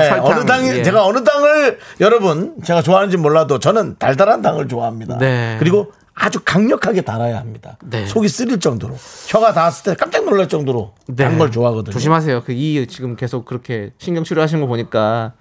[0.05, 0.83] 예, 설탕, 어느 당이 예.
[0.83, 5.17] 제가 어느 당을 여러분 제가 좋아하는지 몰라도 저는 달달한 당을 좋아합니다.
[5.17, 5.55] 네.
[5.59, 7.77] 그리고 아주 강력하게 달아야 합니다.
[7.83, 8.05] 네.
[8.07, 8.95] 속이 쓰릴 정도로
[9.27, 11.23] 혀가 닿았을 때 깜짝 놀랄 정도로 네.
[11.25, 11.93] 단걸 좋아하거든요.
[11.93, 12.43] 조심하세요.
[12.43, 15.33] 그 이 지금 계속 그렇게 신경 치료하시는 거 보니까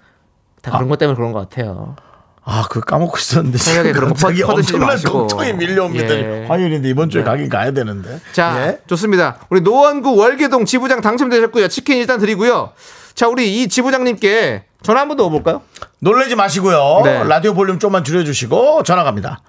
[0.60, 1.96] 다 그런 것 때문에 그런 것 같아요.
[2.44, 5.26] 아, 그 까먹고 있었는데 새벽에 그런 거 갑자기 엄청난 마시고.
[5.26, 6.14] 걱정이 밀려옵니다.
[6.14, 6.46] 예.
[6.46, 7.28] 화요일인데 이번 주에 네.
[7.28, 8.20] 가긴 가야 되는데.
[8.32, 8.78] 자, 예.
[8.86, 9.38] 좋습니다.
[9.48, 11.66] 우리 노원구 월계동 지부장 당첨되셨고요.
[11.68, 12.72] 치킨 일단 드리고요.
[13.14, 15.62] 자, 우리 이 지부장님께 전화 한 번더 오볼까요?
[15.98, 17.00] 놀라지 마시고요.
[17.02, 17.24] 네.
[17.24, 19.40] 라디오 볼륨 좀만 줄여주시고 전화 갑니다.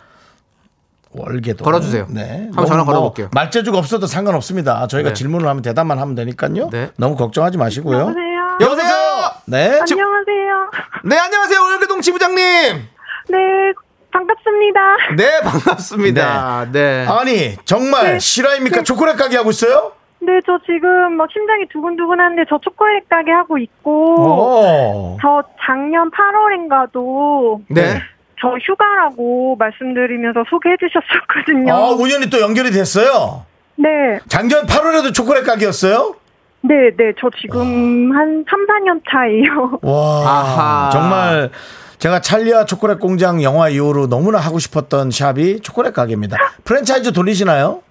[1.17, 2.07] 월계도 걸어주세요.
[2.09, 2.43] 네.
[2.47, 3.29] 한번 전화 너무 뭐 걸어볼게요.
[3.33, 4.87] 말재주가 없어도 상관없습니다.
[4.87, 5.13] 저희가 네.
[5.13, 6.69] 질문을 하면 대답만 하면 되니까요.
[6.71, 6.91] 네.
[6.97, 7.99] 너무 걱정하지 마시고요.
[7.99, 8.57] 여보세요.
[8.61, 8.95] 여보세요?
[9.45, 9.79] 네.
[9.85, 10.71] 지- 안녕하세요.
[11.05, 11.59] 네, 안녕하세요.
[11.61, 12.37] 월계동 지부장님.
[13.29, 13.37] 네,
[14.11, 14.81] 반갑습니다.
[15.17, 16.67] 네, 반갑습니다.
[16.71, 17.05] 네.
[17.07, 18.83] 아니 정말 실화입니까?
[18.83, 19.91] 초콜릿 가게 하고 있어요?
[20.19, 23.57] 네, 저 지금 막 심장이 두근두근한데 저 초콜릿 가게 하고 어.
[23.59, 24.15] 있고
[25.13, 25.17] 오.
[25.21, 28.01] 저 작년 8월인가도 네.
[28.39, 31.73] 저 휴가라고 말씀드리면서 소개해 주셨었거든요.
[31.73, 33.45] 아, 우연히 또 연결이 됐어요.
[33.75, 33.87] 네,
[34.27, 36.15] 작년 8월에도 초콜릿 가게였어요?
[36.61, 39.79] 네, 네, 저 지금 한 3, 4년 차예요.
[39.81, 40.27] 와.
[40.27, 40.89] 아하.
[40.91, 41.49] 정말
[41.99, 46.37] 제가 찰리와 초콜릿 공장 영화 이후로 너무나 하고 싶었던 샵이 초콜릿 가게입니다.
[46.63, 47.81] 프랜차이즈 돌리시나요?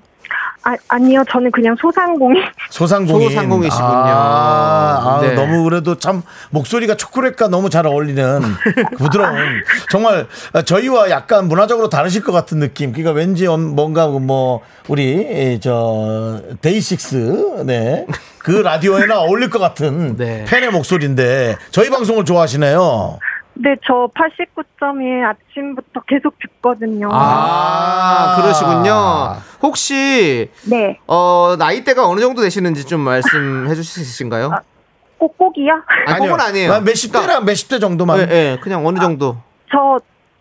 [0.69, 2.43] 아, 아니요, 저는 그냥 소상공인.
[2.71, 3.29] 소상공인.
[3.29, 3.89] 소상공이시군요.
[3.89, 5.33] 아, 아, 네.
[5.35, 8.41] 너무 그래도 참 목소리가 초콜릿과 너무 잘 어울리는
[8.99, 9.62] 부드러운
[9.93, 10.27] 정말
[10.64, 12.91] 저희와 약간 문화적으로 다르실 것 같은 느낌.
[12.91, 18.05] 그러니까 왠지 엄- 뭔가 뭐 우리 저 데이식스 네.
[18.39, 20.45] 그 라디오에나 어울릴 것 같은 네.
[20.49, 23.19] 팬의 목소리인데 저희 방송을 좋아하시네요.
[23.59, 27.09] 네, 저 89.1 아침부터 계속 듣거든요.
[27.11, 29.36] 아, 그러시군요.
[29.62, 34.52] 혹시 네, 어, 나이대가 어느 정도 되시는지 좀 말씀해 주실 수 있으신가요?
[35.18, 35.72] 꼭꼭이요?
[36.07, 36.70] 아니, 그건 아니에요.
[36.72, 38.18] 난 몇십 대랑 몇십 대 정도만.
[38.20, 39.38] 예, 예, 그냥 어느 정도.
[39.72, 39.98] 저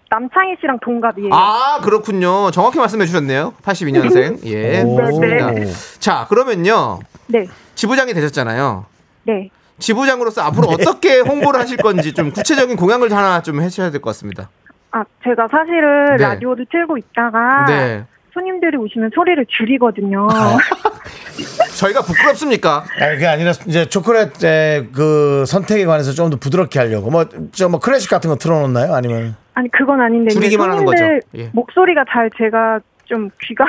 [0.09, 1.33] 남창희 씨랑 동갑이에요.
[1.33, 2.51] 아, 그렇군요.
[2.51, 3.53] 정확히 말씀해 주셨네요.
[3.63, 4.43] 82년생.
[4.45, 4.81] 예.
[4.83, 4.97] 오.
[5.05, 5.51] 좋습니다.
[5.51, 5.65] 네.
[5.99, 6.99] 자, 그러면요.
[7.27, 8.85] 네, 지부장이 되셨잖아요.
[9.23, 9.49] 네.
[9.79, 14.49] 지부장으로서 앞으로 어떻게 홍보를 하실 건지 좀 구체적인 공약을 하나 좀 해주셔야 될 것 같습니다.
[14.91, 16.23] 아, 제가 사실은 네.
[16.23, 18.05] 라디오를 틀고 있다가 네.
[18.33, 20.27] 손님들이 오시면 소리를 줄이거든요.
[21.77, 22.85] 저희가 부끄럽습니까?
[22.99, 28.29] 아니, 그게 아니라 이제 초콜릿의 그 선택에 관해서 좀 더 부드럽게 하려고 뭐저뭐 클래식 같은
[28.29, 28.93] 거 틀어놓나요?
[28.93, 31.03] 아니면 아니 그건 아닌데 줄이기만 하는 거죠.
[31.35, 31.49] 예.
[31.53, 33.63] 목소리가 잘 제가 좀 귀가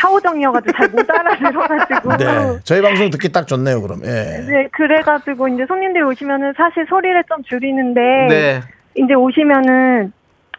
[0.00, 3.80] 샤오정이어가지고 잘 못 알아들어가지고 네 저희 방송 듣기 딱 좋네요.
[3.82, 4.08] 그럼 예.
[4.08, 8.60] 네, 그래가지고 이제 손님들 오시면은 사실 소리를 좀 줄이는데 네.
[8.96, 10.12] 이제 오시면은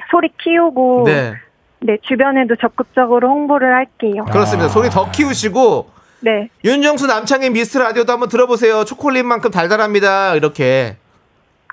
[0.09, 1.33] 소리 키우고 네.
[1.79, 1.97] 네.
[2.03, 4.25] 주변에도 적극적으로 홍보를 할게요.
[4.25, 4.69] 그렇습니다.
[4.69, 5.89] 소리 더 키우시고
[6.21, 6.49] 네.
[6.63, 8.85] 윤정수 남창의 미스트 라디오도 한번 들어보세요.
[8.85, 10.35] 초콜릿만큼 달달합니다.
[10.35, 10.97] 이렇게.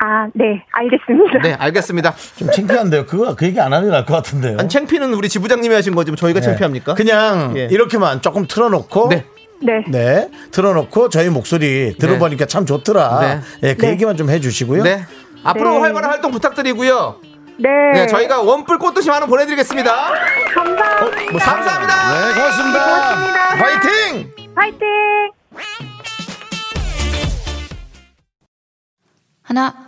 [0.00, 1.38] 아, 네, 알겠습니다.
[1.42, 2.14] 네, 알겠습니다.
[2.36, 3.06] 좀 창피한데요.
[3.06, 4.56] 그거 그 얘기 안 하는 게 나을 것 같은데요.
[4.58, 6.10] 아니, 창피는 우리 지부장님이 하신 거지.
[6.10, 6.46] 뭐 저희가 네.
[6.46, 6.94] 창피합니까?
[6.94, 7.68] 그냥 예.
[7.70, 9.24] 이렇게만 조금 틀어놓고 네.
[9.60, 9.84] 네.
[9.88, 13.18] 네, 틀어놓고 저희 목소리 들어보니까 참 좋더라.
[13.20, 13.40] 네.
[13.70, 13.92] 예, 그 네.
[13.92, 14.84] 얘기만 좀 해주시고요.
[14.84, 15.04] 네.
[15.42, 15.78] 앞으로 네.
[15.80, 17.16] 활발한 활동 부탁드리고요.
[17.58, 17.68] 네.
[17.92, 19.92] 네, 저희가 원뿔 꽃도시 만원 보내드리겠습니다.
[20.54, 21.32] 감사합니다.
[21.32, 21.94] 뭐 감사합니다.
[22.28, 22.84] 네, 고맙습니다.
[22.84, 23.44] 고맙습니다.
[23.56, 24.32] 화이팅!
[24.54, 24.86] 화이팅!
[29.42, 29.87] 하나,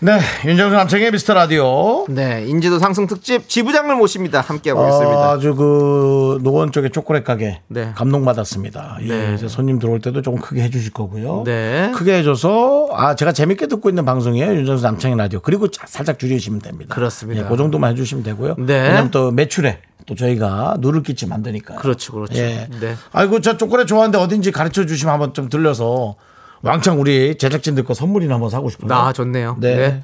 [0.00, 2.04] 네, 윤정수 남창의 미스터 라디오.
[2.10, 4.40] 네, 인지도 상승 특집 지부장을 모십니다.
[4.42, 5.30] 함께하고 어, 있습니다.
[5.30, 7.92] 아주 그 노원 쪽에 초콜릿 가게 네.
[7.94, 8.98] 감동받았습니다.
[9.02, 9.34] 예, 네.
[9.34, 11.44] 이제 손님 들어올 때도 조금 크게 해주실 거고요.
[11.46, 11.90] 네.
[11.94, 14.54] 크게 해줘서 아 제가 재밌게 듣고 있는 방송이에요.
[14.54, 15.40] 윤정수 남창희 라디오.
[15.40, 16.94] 그리고 자- 살짝 줄이시면 됩니다.
[16.94, 17.42] 그렇습니다.
[17.44, 18.56] 예, 그 정도만 해주시면 되고요.
[18.58, 18.82] 네.
[18.88, 21.76] 왜냐면 또 매출에 또 저희가 누를 끼치 만드니까.
[21.76, 22.34] 그렇죠, 그렇죠.
[22.36, 22.68] 예.
[22.78, 22.94] 네.
[23.12, 26.16] 아이고 저 초콜릿 좋아하는데 어딘지 가르쳐 주시면 한번 좀 들려서
[26.64, 28.92] 왕창 우리 제작진들 거 선물이나 한번 사고 싶어요.
[28.92, 29.56] 아, 좋네요.
[29.60, 29.76] 네.
[29.76, 30.02] 네.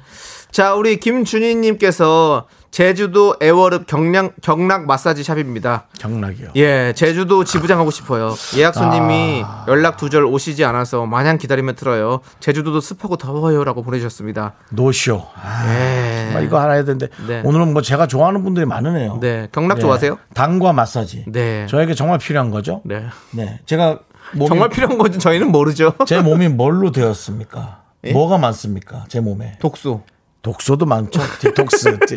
[0.51, 5.87] 자, 우리 김준희님께서 제주도 애월읍 경량, 경락 마사지 샵입니다.
[5.99, 6.49] 경락이요.
[6.55, 8.33] 예, 제주도 지부장하고 싶어요.
[8.57, 12.21] 예약 손님이 연락 두절 오시지 않아서 마냥 기다리면 들어요.
[12.39, 14.53] 제주도도 습하고 더워요 라고 보내주셨습니다.
[14.69, 15.21] 노쇼.
[15.35, 16.25] 아, 예.
[16.25, 17.41] 정말 이거 알아야 되는데 네.
[17.43, 19.17] 오늘은 뭐 제가 좋아하는 분들이 많으네요.
[19.19, 19.81] 네, 경락 네.
[19.81, 20.17] 좋아하세요?
[20.33, 21.25] 당과 마사지.
[21.27, 21.65] 네.
[21.67, 22.81] 저에게 정말 필요한 거죠.
[22.85, 23.05] 네.
[23.31, 23.59] 네.
[23.65, 23.99] 제가
[24.33, 25.93] 몸이, 정말 필요한 건지 저희는 모르죠.
[26.07, 27.81] 제 몸이 뭘로 되었습니까?
[28.05, 28.11] 예?
[28.13, 29.05] 뭐가 많습니까?
[29.07, 29.57] 제 몸에.
[29.59, 30.01] 독소.
[30.41, 31.19] 독소도 많죠.
[31.39, 31.99] 디톡스.
[32.07, 32.15] 디-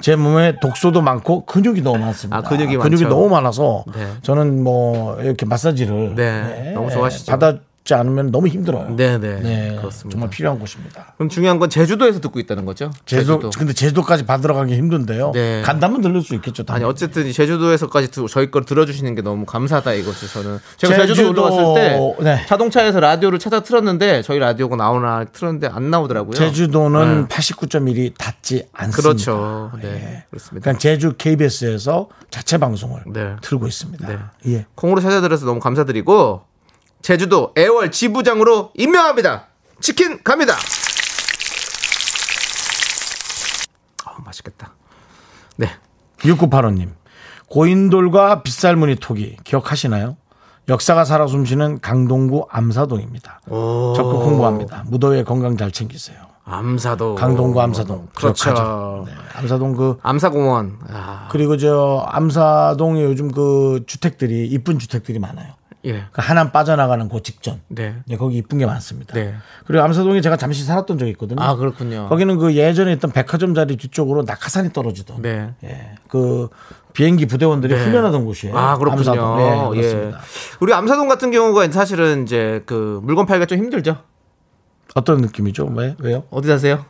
[0.00, 2.36] 제 몸에 독소도 많고 근육이 너무 많습니다.
[2.36, 3.08] 아, 근육이 근육이 많죠.
[3.08, 4.06] 너무 많아서 네.
[4.22, 7.38] 저는 뭐 이렇게 마사지를 네, 너무 좋아하시죠.
[7.38, 8.96] 받 았지 않으면 너무 힘들어요.
[8.96, 9.76] 네, 네.
[9.78, 10.10] 그렇습니다.
[10.10, 11.12] 정말 필요한 곳입니다.
[11.16, 12.90] 그럼 중요한 건 제주도에서 듣고 있다는 거죠?
[13.04, 15.32] 제주도, 근데 제주도까지 받으러 가기 힘든데요.
[15.32, 15.60] 네.
[15.62, 16.62] 간다면 들릴 수 있겠죠.
[16.62, 16.84] 아니 당연히.
[16.90, 21.42] 어쨌든 이 제주도에서까지 두- 저희 걸 들어주시는 게 너무 감사하다 이거죠 저는 제가 제주도, 제주도-
[21.44, 22.46] 올라갔을 때 네.
[22.46, 27.28] 자동차에서 라디오를 찾아 틀었는데 저희 라디오가 나오나 틀었는데 안 나오더라고요 제주도는 네.
[27.28, 29.02] 89.1이 닿지 않습니다.
[29.02, 30.24] 그렇죠 네 예.
[30.30, 33.36] 그렇습니다 그러니까 제주 KBS에서 자체 방송을 네.
[33.42, 34.08] 틀고 있습니다.
[34.08, 34.18] 네.
[34.46, 34.66] 예.
[34.74, 36.42] 콩으로 찾아들어서 너무 감사드리고
[37.08, 39.48] 제주도 애월 지부장으로 임명합니다
[39.78, 40.54] 치킨 갑니다
[44.06, 44.72] 아 맛있겠다
[45.56, 45.68] 네
[46.20, 46.88] 6985님.
[47.50, 50.16] 고인돌과 빗살무늬 토기 기억하시나요?
[50.70, 53.42] 역사가 살아 숨쉬는 강동구 암사동입니다.
[53.44, 54.84] 적극 홍보합니다.
[54.86, 56.16] 무더위에 건강 잘 챙기세요.
[56.44, 58.08] 암사도 강동구 암사동.
[58.14, 59.04] 그렇죠?
[59.06, 59.12] 네.
[59.34, 65.52] 암사동 그 암사공원 아, 그리고 저 암사동에 요즘 그 주택들이 이쁜 주택들이 많아요.
[65.86, 66.04] 예.
[66.12, 67.60] 그 하남 빠져나가는 그 직전.
[67.68, 67.96] 네.
[68.06, 69.14] 네, 거기 이쁜 게 많습니다.
[69.14, 69.34] 네.
[69.66, 71.42] 그리고 암사동에 제가 잠시 살았던 적이 있거든요.
[71.42, 72.08] 아 그렇군요.
[72.08, 75.22] 거기는 그 예전에 있던 백화점 자리 뒤쪽으로 낙하산이 떨어지던.
[75.22, 75.52] 네.
[75.64, 75.94] 예.
[76.08, 76.48] 그
[76.94, 77.84] 비행기 부대원들이 네.
[77.84, 78.56] 훈련하던 곳이에요.
[78.56, 79.10] 아 그렇군요.
[79.10, 79.36] 암사동.
[79.36, 79.82] 네, 예.
[79.82, 80.20] 그렇습니다.
[80.60, 83.98] 우리 암사동 같은 경우가 사실은 이제 그 물건 팔기가 좀 힘들죠.
[84.94, 85.66] 어떤 느낌이죠?
[85.74, 85.96] 왜?
[85.98, 86.24] 왜요?
[86.30, 86.84] 어디 사세요?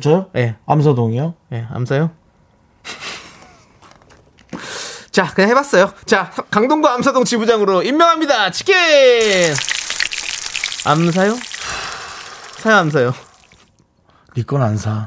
[0.00, 0.26] 저요?
[0.36, 0.56] 예.
[0.66, 1.34] 암사동이요?
[1.52, 2.10] 예, 암사요?
[5.14, 5.92] 자, 그냥 해봤어요.
[6.06, 8.50] 자, 강동구 암사동 지부장으로 임명합니다.
[8.50, 8.74] 치킨!
[10.84, 11.36] 암사요?
[12.58, 13.14] 사요, 암사요?
[14.36, 15.06] 니건 안 사.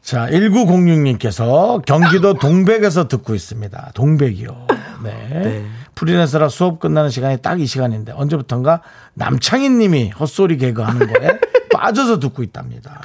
[0.00, 3.90] 자, 1906님께서 경기도 동백에서 듣고 있습니다.
[3.92, 4.66] 동백이요.
[5.04, 5.66] 네.
[5.94, 8.80] 프리랜서라 수업 끝나는 시간이 딱 이 시간인데 언제부턴가
[9.12, 11.38] 남창희 님이 헛소리 개그 하는 거에
[11.78, 13.00] 빠져서 듣고 있답니다.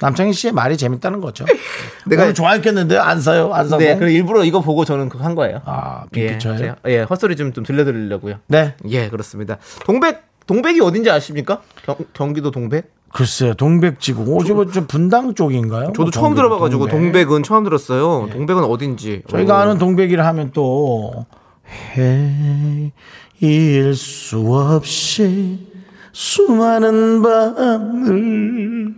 [0.00, 1.44] 남창희 씨의 말이 재밌다는 거죠.
[2.06, 3.00] 내가- 오늘 좋아했겠는데요?
[3.00, 3.52] 안 사요?
[3.54, 3.82] 안 사고?
[3.82, 5.60] 네, 그래 일부러 이거 보고 저는 그거 한 거예요.
[5.64, 6.58] 아, 예, 빅피처예요?
[6.58, 8.36] 제가- 예, 헛소리 좀, 좀 들려드리려고요.
[8.48, 8.74] 네.
[8.88, 9.58] 예, 그렇습니다.
[9.84, 11.60] 동백, 동백이 어딘지 아십니까?
[11.84, 12.92] 경, 경기도 동백?
[13.12, 13.54] 글쎄요.
[13.54, 14.24] 동백지구.
[14.34, 15.86] 오, 저, 저 분당 쪽인가요?
[15.86, 17.32] 저도 뭐 처음 들어봐가지고 동백.
[17.32, 18.28] 은 처음 들었어요.
[18.32, 19.22] 동백은 어딘지.
[19.28, 19.58] 저희가 어.
[19.60, 21.24] 아는 동백이라 하면 또
[23.42, 25.66] 해일 수 없이
[26.16, 28.94] 수많은 밤을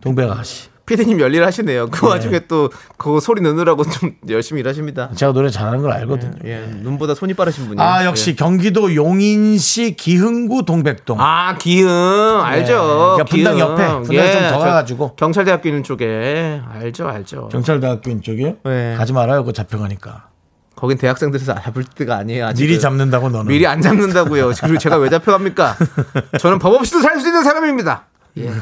[0.00, 1.88] 동백 아가씨 피디님 열일하시네요.
[1.88, 5.10] 그 와중에 또그 소리 넣느라고 좀 열심히 일하십니다.
[5.14, 6.36] 제가 노래 잘하는 걸 알거든요.
[6.46, 7.86] 예, 눈보다 손이 빠르신 분이에요.
[7.86, 8.34] 아 역시 예.
[8.36, 11.20] 경기도 용인시 기흥구 동백동.
[11.20, 13.16] 아 기흥 알죠.
[13.18, 13.68] 그러니까 분당 기흥.
[13.68, 15.16] 옆에, 분당에 좀더 저 가가지고.
[15.16, 17.48] 경찰대학교 있는 쪽에 알죠, 알죠.
[17.48, 18.54] 경찰대학교 이쪽이요?
[18.64, 18.94] 네.
[18.96, 19.40] 가지 말아요.
[19.40, 20.28] 그거 잡혀가니까.
[20.76, 22.46] 거긴 대학생들에서 잡을 때가 아니에요.
[22.48, 22.68] 아직은.
[22.68, 23.46] 미리 잡는다고 너는.
[23.48, 24.52] 미리 안 잡는다고요.
[24.60, 25.76] 그리고 제가 왜 잡혀갑니까?
[26.38, 28.04] 저는 법 없이도 살 수 있는 사람입니다.
[28.38, 28.52] 예.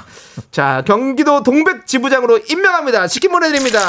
[0.53, 3.09] 자, 경기도 동백 지부장으로 임명합니다.
[3.09, 3.81] 치킨 보내드립니다.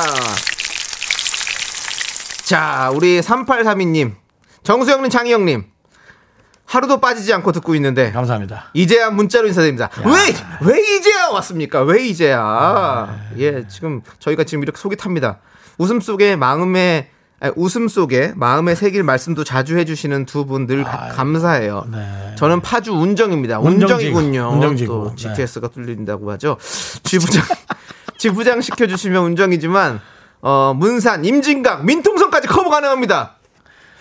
[2.45, 4.15] 자, 우리 3832님,
[4.63, 5.63] 정수영님, 장희영님,
[6.65, 8.69] 하루도 빠지지 않고 듣고 있는데, 감사합니다.
[8.73, 9.89] 이제야 문자로 인사드립니다.
[10.03, 11.82] 왜, 왜 이제야 왔습니까?
[11.84, 12.39] 왜 이제야?
[12.41, 15.39] 아, 예, 지금 저희가 지금 이렇게 속이 탑니다.
[15.78, 17.14] 웃음 속에 마음에, 아니,
[17.55, 21.86] 웃음 속에 마음에 새길 말씀도 자주 해주시는 두 분 늘 감사해요.
[22.38, 23.57] 저는 파주 운정입니다.
[23.57, 23.67] 아, 네.
[23.67, 24.17] 운정지구.
[24.17, 24.49] 운정이군요.
[24.53, 24.93] 운정지구.
[24.93, 25.15] 또 네.
[25.15, 26.57] GTS가 뚫린다고 하죠.
[27.03, 27.43] 지부장,
[28.17, 29.99] 지부장 시켜주시면 운정이지만,
[30.41, 33.36] 어, 문산, 임진각, 민통선까지 커버 가능합니다.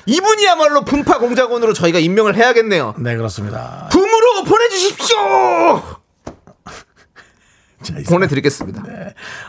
[0.07, 2.95] 이분이야말로 분파 공작원으로 저희가 임명을 해야겠네요.
[2.99, 3.89] 네 그렇습니다.
[3.91, 5.17] 붐으로 보내주십시오.
[7.83, 8.83] 자, 이 보내드리겠습니다.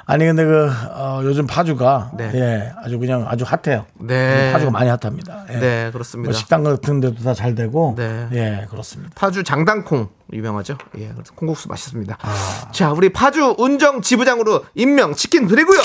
[0.08, 2.30] 아니 근데 그 어, 요즘 파주가 네.
[2.36, 3.86] 예 아주 그냥 아주 핫해요.
[4.00, 4.52] 네.
[4.52, 5.46] 파주가 많이 핫합니다.
[5.50, 5.54] 예.
[5.58, 6.32] 네, 뭐 그렇습니다.
[6.34, 8.28] 식당 같은 데도 다 잘 되고 네.
[8.34, 9.12] 예 그렇습니다.
[9.16, 10.78] 파주 장당콩 유명하죠.
[10.98, 12.18] 예, 그래서 콩국수 맛있습니다.
[12.22, 12.70] 아.
[12.72, 15.80] 자, 우리 파주 운정 지부장으로 임명 치킨 드리고요.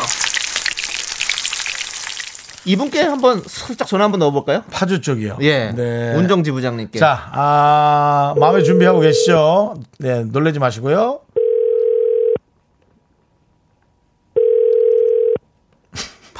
[2.66, 4.62] 이분께 한번 살짝 전화 한번 넣어볼까요?
[4.70, 5.38] 파주 쪽이요.
[5.40, 6.14] 예, 네.
[6.14, 6.98] 운정 지 부장님께.
[6.98, 9.76] 자, 아, 마음에 준비하고 계시죠?
[9.98, 11.20] 네, 놀라지 마시고요.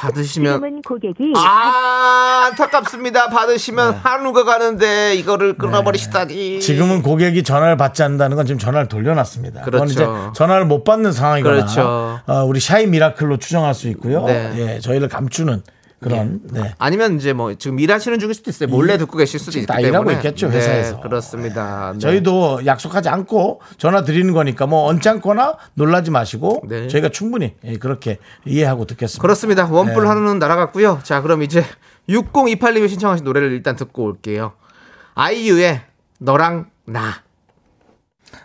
[0.01, 3.29] 받으시면 지금은 고객이 아 안타깝습니다.
[3.29, 6.33] 받으시면 한우가 가는데 이거를 끊어버리시다니.
[6.53, 6.59] 네.
[6.59, 9.61] 지금은 고객이 전화를 받지 않는다는 건 지금 전화를 돌려놨습니다.
[9.61, 9.85] 그렇죠.
[9.85, 12.19] 이제 전화를 못 받는 상황이거나 그렇죠.
[12.25, 14.25] 어, 우리 샤이 미라클로 추정할 수 있고요.
[14.25, 14.53] 네.
[14.57, 15.61] 예, 저희를 감추는
[16.01, 16.73] 그런 네.
[16.79, 18.69] 아니면 이제 뭐 지금 일하시는 중일 수도 있어요.
[18.69, 19.89] 몰래 듣고 계실 수도 있기 다 때문에.
[19.89, 20.99] 일하고 있겠죠, 네, 회사에서.
[20.99, 21.91] 그렇습니다.
[21.93, 21.99] 네.
[21.99, 26.87] 저희도 약속하지 않고 전화 드리는 거니까 뭐 언짢거나 놀라지 마시고 네.
[26.87, 29.21] 저희가 충분히 예, 그렇게 이해하고 듣겠습니다.
[29.21, 29.67] 그렇습니다.
[29.69, 30.07] 원뿔 네.
[30.07, 31.01] 하루는 날아갔고요.
[31.03, 31.63] 자, 그럼 이제
[32.09, 34.53] 6028님이 신청하신 노래를 일단 듣고 올게요.
[35.13, 35.81] 아이유의
[36.17, 37.21] 너랑 나.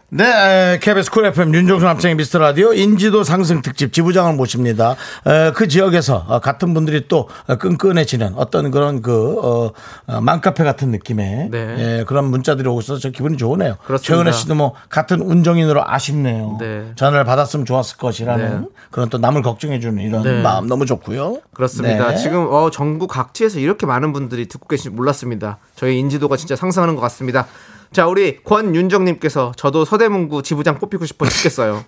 [0.09, 4.95] 네, 에, KBS 쿨 FM 윤정수 남창희의 미스터 라디오 인지도 상승 특집 지부장을 모십니다.
[5.27, 9.73] 에, 그 지역에서 어, 같은 분들이 또 어, 끈끈해지는 어떤 그런 그 어,
[10.07, 11.77] 어, 맘카페 같은 느낌의 네.
[11.79, 13.79] 예, 그런 문자들이 오고 있어서 저 기분이 좋으네요.
[13.85, 14.15] 그렇습니다.
[14.15, 16.57] 최은혜 씨도 뭐 같은 운정인으로 아쉽네요.
[16.61, 16.93] 네.
[16.95, 18.67] 전화를 받았으면 좋았을 것이라는 네.
[18.93, 20.41] 그런 또 남을 걱정해주는 이런 네.
[20.41, 21.41] 마음 너무 좋고요.
[21.53, 22.11] 그렇습니다.
[22.11, 22.17] 네.
[22.17, 25.59] 지금 어, 전국 각지에서 이렇게 많은 분들이 듣고 계신지 몰랐습니다.
[25.75, 27.49] 저희 인지도가 진짜 상승하는 것 같습니다.
[27.93, 31.85] 자, 우리 권윤정님께서 저도 서대문구 지부장 뽑히고 싶어 죽겠어요.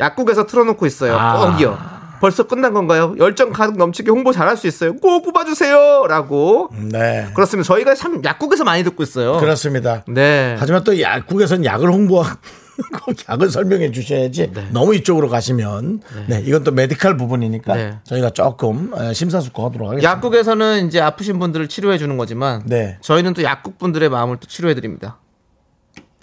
[0.00, 1.16] 약국에서 틀어놓고 있어요.
[1.16, 1.52] 아.
[1.52, 2.04] 꼭이요.
[2.20, 3.14] 벌써 끝난 건가요?
[3.18, 4.96] 열정 가득 넘치게 홍보 잘할 수 있어요.
[4.96, 6.06] 꼭 뽑아주세요.
[6.08, 6.70] 라고.
[6.72, 7.28] 네.
[7.34, 7.66] 그렇습니다.
[7.66, 9.36] 저희가 참 약국에서 많이 듣고 있어요.
[9.38, 10.04] 그렇습니다.
[10.08, 10.56] 네.
[10.58, 12.38] 하지만 또 약국에서는 약을 홍보하고
[13.28, 16.42] 약을 설명해 주셔야지 너무 이쪽으로 가시면 네.
[16.46, 17.98] 이건 또 메디칼 부분이니까 네.
[18.04, 20.10] 저희가 조금 에, 심사숙고하도록 하겠습니다.
[20.10, 22.96] 약국에서는 이제 아프신 분들을 치료해 주는 거지만 네.
[23.02, 25.18] 저희는 또 약국 분들의 마음을 또 치료해 드립니다.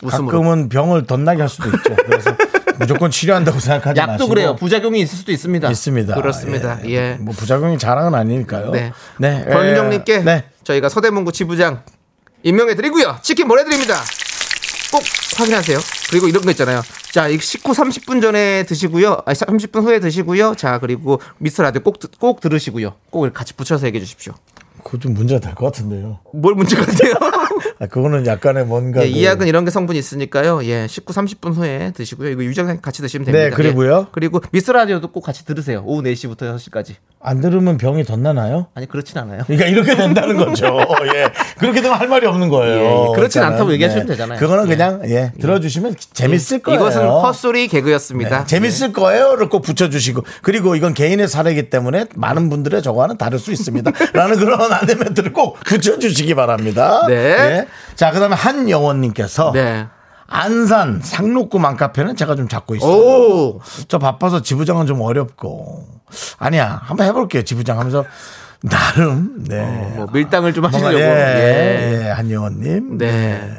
[0.01, 0.37] 웃음으로.
[0.37, 1.95] 가끔은 병을 덧나게 할 수도 있죠.
[2.05, 2.35] 그래서
[2.79, 4.55] 무조건 치료한다고 생각하지 약도 마시고 그래요.
[4.55, 5.69] 부작용이 있을 수도 있습니다.
[5.69, 6.15] 있습니다.
[6.15, 6.79] 그렇습니다.
[6.89, 7.13] 예.
[7.19, 8.71] 뭐 부작용이 자랑은 아니니까요.
[8.71, 8.91] 네.
[9.17, 9.45] 네.
[9.45, 10.45] 권윤정님께 에, 네.
[10.63, 11.83] 저희가 서대문구 지부장
[12.43, 13.17] 임명해 드리고요.
[13.21, 13.95] 치킨 보내드립니다.
[14.91, 15.01] 꼭
[15.37, 15.77] 확인하세요.
[16.09, 16.81] 그리고 이런 거 있잖아요.
[17.13, 19.19] 자, 이 식후 30분 전에 드시고요.
[19.25, 20.55] 아니, 30분 후에 드시고요.
[20.55, 22.93] 자, 그리고 미스터 라디오 꼭, 듣- 꼭 들으시고요.
[23.09, 24.33] 꼭 같이 붙여서 얘기해 주십시오.
[24.83, 26.19] 그거 좀 문제가 될 것 같은데요.
[26.33, 27.13] 뭘 문제가 돼요?
[27.81, 30.63] 아, 그거는 약간의 뭔가 예, 이 그- 약은 이런 게 성분이 있으니까요.
[30.65, 32.29] 예, 19, 30분 후에 드시고요.
[32.29, 33.45] 이거 유정 같이 드시면 됩니다.
[33.45, 34.01] 네, 그리고요.
[34.01, 34.09] 예.
[34.11, 35.81] 그리고 미스 라디오도 꼭 같이 들으세요.
[35.85, 36.93] 오후 4시부터 6시까지.
[37.23, 38.67] 안 들으면 병이 덧나나요?
[38.75, 39.41] 아니, 그렇진 않아요.
[39.47, 40.79] 그러니까 이렇게 된다는 거죠.
[41.15, 41.27] 예.
[41.57, 42.75] 그렇게 되면 할 말이 없는 거예요.
[42.75, 43.15] 예, 예.
[43.15, 43.41] 그렇진.
[43.41, 44.39] 않다고 얘기하시면 되잖아요.
[44.39, 44.69] 그거는 예.
[44.69, 46.79] 그냥 예, 들어주시면 재밌을 거예요.
[46.79, 48.39] 이것은 헛소리 개그였습니다.
[48.41, 53.51] 네, 재밌을 거예요를 꼭 붙여주시고 그리고 이건 개인의 사례이기 때문에 많은 분들의 저거와는 다를 수
[53.51, 53.91] 있습니다.
[54.13, 57.05] 라는 그런 안내멘트를 꼭 붙여주시기 바랍니다.
[57.07, 57.65] 네.
[57.91, 57.95] 예.
[57.95, 59.87] 자 그 다음에 한영원님께서 네.
[60.27, 62.89] 안산 상록구 맘카페는 제가 좀 잡고 있어요.
[62.91, 63.61] 오!
[63.87, 65.85] 저 바빠서 지부장은 좀 어렵고
[66.39, 68.05] 아니야 한번 해볼게요 지부장 하면서
[68.63, 70.97] 나름 네뭐 밀당을 좀 하시려고.
[70.99, 72.05] 예, 예.
[72.05, 73.51] 예, 한영원님 네.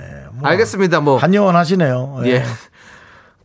[0.42, 1.00] 알겠습니다.
[1.00, 1.18] 뭐.
[1.18, 2.20] 한영원 하시네요.
[2.24, 2.44] 예.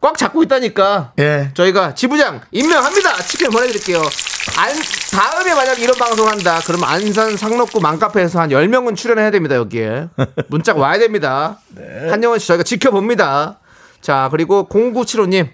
[0.01, 1.13] 꽉 잡고 있다니까.
[1.19, 1.51] 예.
[1.53, 3.15] 저희가 지부장 임명합니다.
[3.23, 4.01] 치킨 보내드릴게요.
[4.55, 4.71] 안,
[5.11, 6.59] 다음에 만약 이런 방송 한다.
[6.65, 9.55] 그러면 안산 상록구 맘카페에서 한 10명은 출연해야 됩니다.
[9.55, 10.07] 여기에.
[10.49, 11.59] 문자가 와야 됩니다.
[12.09, 13.59] 한영원 씨 저희가 지켜봅니다.
[14.01, 15.49] 자, 그리고 0975님.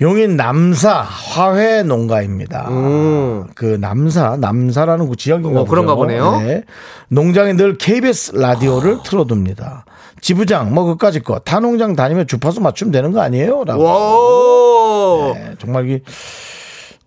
[0.00, 2.68] 용인 남사 화훼 농가입니다.
[3.56, 5.96] 그 남사 남사라는 그 지역인가 어, 그런가.
[5.96, 6.38] 보네요.
[6.40, 6.62] 네.
[7.08, 9.84] 농장에 늘 KBS 라디오를 틀어둡니다.
[10.20, 13.64] 지부장 뭐 그까짓 거타 농장 다니면 주파수 맞추면 되는 거 아니에요?
[13.64, 13.82] 라고.
[13.84, 15.34] 오!
[15.34, 16.00] 네, 정말 이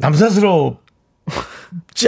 [0.02, 0.78] 남사스럽지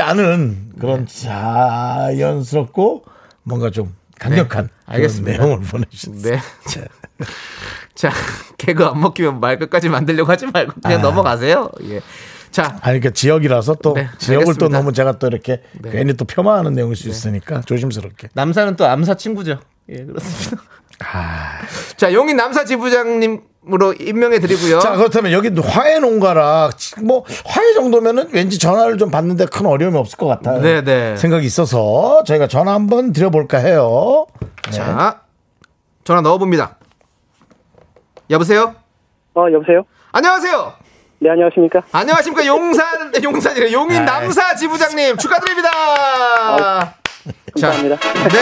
[0.02, 3.06] 않은 그런 자연스럽고
[3.44, 5.38] 뭔가 좀 강력한 네, 알겠습니다.
[5.38, 6.34] 내용을 보내주셨어요.
[6.34, 6.39] 네.
[7.96, 8.12] 자,
[8.58, 11.70] 개그 안 먹히면 말 끝까지 만들려고 하지 말고 그냥 넘어가세요.
[11.84, 12.02] 예.
[12.52, 14.68] 자, 아니 그러니까 지역이라서 또 네, 지역을 또 알겠습니다.
[14.68, 14.78] 네.
[14.78, 18.30] 너무 제가 또 이렇게 괜히 또 폄하하는 내용일 수 있으니까 조심스럽게.
[18.34, 19.60] 남사는 또 암사 친구죠.
[19.89, 20.64] 예, 그렇습니다.
[21.00, 21.60] 아.
[21.98, 23.41] 자, 용인 남사 지부장님
[23.72, 24.80] 으로 임명해 드리고요.
[24.80, 26.70] 자 그렇다면 여기 화해 농가라
[27.01, 30.61] 뭐 화해 정도면은 왠지 전화를 좀 받는데 큰 어려움이 없을 것 같아요.
[30.61, 31.16] 네네.
[31.16, 34.26] 생각이 있어서 저희가 전화 한번 드려볼까 해요.
[34.70, 35.22] 자,
[36.03, 36.76] 전화 넣어봅니다.
[38.30, 38.76] 여보세요?
[39.36, 39.86] 어, 여보세요?
[40.11, 40.74] 안녕하세요.
[41.20, 41.82] 네, 안녕하십니까?
[41.93, 44.05] 안녕하십니까 용산 용산이래 용인 아이.
[44.05, 45.70] 남사 지부장님 축하드립니다.
[45.72, 46.93] 자,
[47.72, 47.95] 감사합니다.
[48.30, 48.39] 네,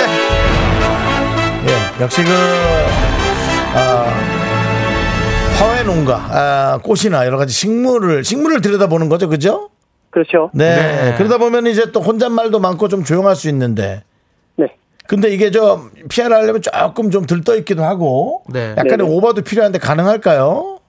[1.68, 2.32] 예, 역시 그
[3.76, 4.41] 아,
[5.62, 9.70] 화해 농가 아, 꽃이나 여러 가지 식물을 식물을 들여다보는 거죠, 그죠?
[10.10, 10.50] 그렇죠.
[10.54, 10.76] 네.
[10.76, 11.16] 네.
[11.18, 14.04] 그러다 보면 이제 또 혼잣말도 많고 좀 조용할 수 있는데.
[14.56, 14.68] 네.
[15.08, 18.72] 근데 이게 좀 피아를 하려면 조금 좀 들떠 있기도 하고 네.
[18.72, 19.04] 약간의 네네.
[19.10, 20.80] 오버도 필요한데 가능할까요?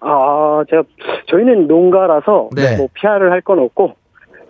[0.00, 0.82] 아, 제가,
[1.30, 2.76] 저희는 농가라서, 네.
[2.76, 3.94] 뭐, 피아를 할 건 없고,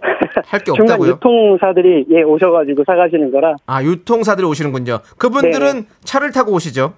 [0.46, 1.10] 할게 중간 없다고요?
[1.12, 4.98] 유통사들이, 예, 오셔가지고 사가시는 거라, 아 유통사들이 오시는군요.
[5.16, 6.94] 그분들은 차를 타고 오시죠.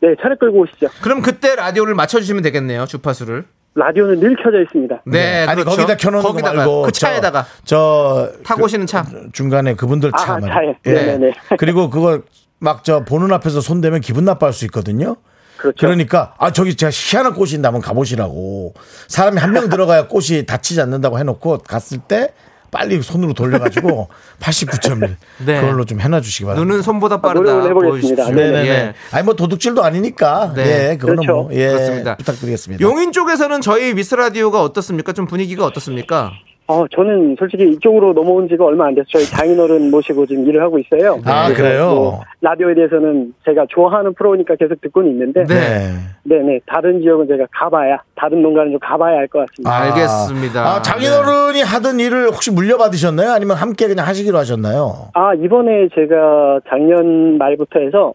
[0.00, 0.88] 네, 차를 끌고 오시죠.
[1.02, 2.86] 그럼 그때 라디오를 맞춰주시면 되겠네요.
[2.86, 3.44] 주파수를.
[3.74, 5.02] 라디오는 늘 켜져 있습니다.
[5.06, 5.76] 네, 아니 그렇죠.
[5.76, 9.02] 거기다 켜놓는 거 거기다가, 말고 그 저- 차에다가 저, 타고 오시는 차.
[9.04, 10.40] 그 중간에 그분들 차 아.
[10.40, 10.74] 차에.
[10.86, 10.92] 예.
[10.92, 11.32] 네네네.
[11.58, 12.22] 그리고 그걸
[12.58, 15.16] 막 저 보는 앞에서 손 대면 기분 나빠할 수 있거든요.
[15.58, 15.76] 그렇죠.
[15.86, 18.74] 그러니까 아 저기 제가 희한한 꽃이 있는데 한번 가보시라고
[19.08, 22.32] 사람이 한 명 들어가야 꽃이 다치지 않는다고 해놓고 갔을 때
[22.70, 24.08] 빨리 손으로 돌려가지고
[24.40, 25.16] 89.1
[25.46, 25.60] 네.
[25.60, 26.66] 그걸로 좀 해놔 주시기 바랍니다.
[26.66, 27.64] 눈은 손보다 아, 빠르다.
[27.64, 27.74] 해보겠습니다.
[27.90, 28.30] 보여주십시오.
[28.34, 28.68] 네네네.
[28.68, 28.94] 예.
[29.10, 30.52] 아니 뭐 도둑질도 아니니까.
[30.54, 30.90] 네.
[30.90, 31.42] 예, 그거는 그렇죠.
[31.44, 32.16] 뭐 예, 그렇습니다.
[32.16, 32.82] 부탁드리겠습니다.
[32.82, 35.12] 용인 쪽에서는 저희 미스 라디오가 어떻습니까?
[35.12, 36.32] 좀 분위기가 어떻습니까?
[36.70, 40.78] 어, 저는 솔직히 이쪽으로 넘어온 지가 얼마 안 돼서 저희 장인어른 모시고 지금 일을 하고
[40.78, 41.18] 있어요.
[41.24, 41.94] 아, 그래요?
[41.94, 45.94] 뭐 라디오에 대해서는 제가 좋아하는 프로니까 계속 듣고는 있는데, 네.
[46.24, 46.60] 네, 네.
[46.66, 49.70] 다른 지역은 제가 가봐야, 다른 농가는 좀 가봐야 알것 같습니다.
[49.70, 50.60] 아, 알겠습니다.
[50.60, 53.30] 아, 장인어른이 하던 일을 혹시 물려받으셨나요?
[53.30, 55.08] 아니면 함께 그냥 하시기로 하셨나요?
[55.14, 58.12] 아, 이번에 제가 작년 말부터 해서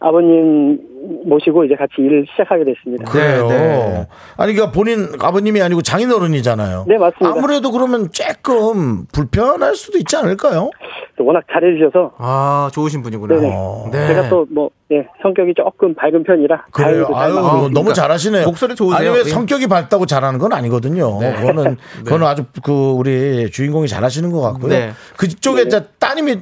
[0.00, 0.78] 아버님
[1.24, 3.10] 모시고 이제 같이 일을 시작하게 됐습니다.
[3.10, 3.48] 그래요.
[3.48, 4.06] 네.
[4.36, 6.84] 아니, 그러니까 본인 아버님이 아니고 장인어른이잖아요.
[6.86, 7.36] 네, 맞습니다.
[7.36, 10.70] 아무래도 그러면 조금 불편할 수도 있지 않을까요?
[11.16, 13.40] 또 워낙 잘해주셔서, 아, 좋으신 분이구나.
[13.42, 13.88] 어.
[13.90, 14.06] 네.
[14.06, 16.66] 제가 또 뭐, 예, 성격이 조금 밝은 편이라.
[16.70, 17.08] 그래요.
[17.12, 17.92] 아유, 맞고 너무.
[17.92, 18.44] 잘하시네요.
[18.46, 18.96] 목소리 좋으세요.
[18.98, 19.24] 아니, 왜 예.
[19.24, 21.18] 성격이 밝다고 잘하는 건 아니거든요.
[21.18, 24.68] 그거는, 그거는 아주 그, 우리 주인공이 잘하시는 것 같고요.
[24.68, 24.90] 네.
[25.16, 26.36] 그쪽에 자, 따님이,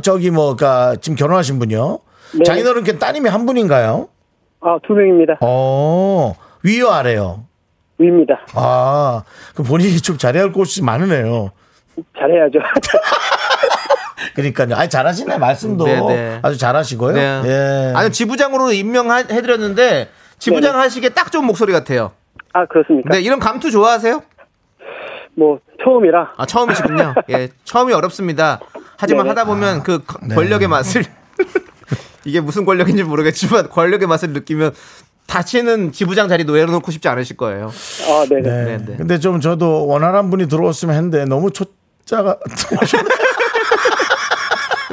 [0.00, 0.64] 저기 뭐, 그
[1.02, 1.98] 지금 결혼하신 분이요.
[2.34, 2.44] 네.
[2.44, 4.08] 장인어른께 따님이 한 분인가요?
[4.60, 5.38] 아, 두 명입니다.
[5.40, 7.44] 어, 위요, 아래요?
[7.98, 8.40] 위입니다.
[8.54, 9.22] 아,
[9.54, 11.50] 그 본인이 좀 잘해야 할 곳이 많으네요.
[12.18, 12.58] 잘해야죠.
[14.34, 14.76] 그러니까요.
[14.76, 15.84] 아니, 잘하시네, 말씀도.
[15.84, 16.38] 네, 네.
[16.42, 17.12] 아주 잘하시고요.
[17.12, 17.42] 네.
[17.44, 17.92] 예.
[17.94, 20.08] 아니, 지부장으로 임명해드렸는데,
[20.38, 20.82] 지부장 네네.
[20.84, 22.12] 하시기에 딱 좋은 목소리 같아요.
[22.52, 23.10] 아, 그렇습니까?
[23.10, 24.22] 네, 이런 감투 좋아하세요?
[25.34, 26.32] 뭐, 처음이라.
[26.36, 27.14] 아, 처음이시군요.
[27.30, 28.60] 예, 처음이 어렵습니다.
[28.96, 29.28] 하지만 네네.
[29.40, 31.02] 하다 보면 그 권력의 맛을
[32.24, 34.72] 이게 무슨 권력인지 모르겠지만 권력의 맛을 느끼면
[35.26, 37.72] 다시는 지부장 자리 놓여놓고 싶지 않으실 거예요.
[38.08, 38.42] 아, 네네.
[38.42, 38.64] 네.
[38.64, 38.96] 네, 네.
[38.96, 42.38] 근데 좀 저도 원활한 분이 들어왔으면 했는데 너무 초짜가.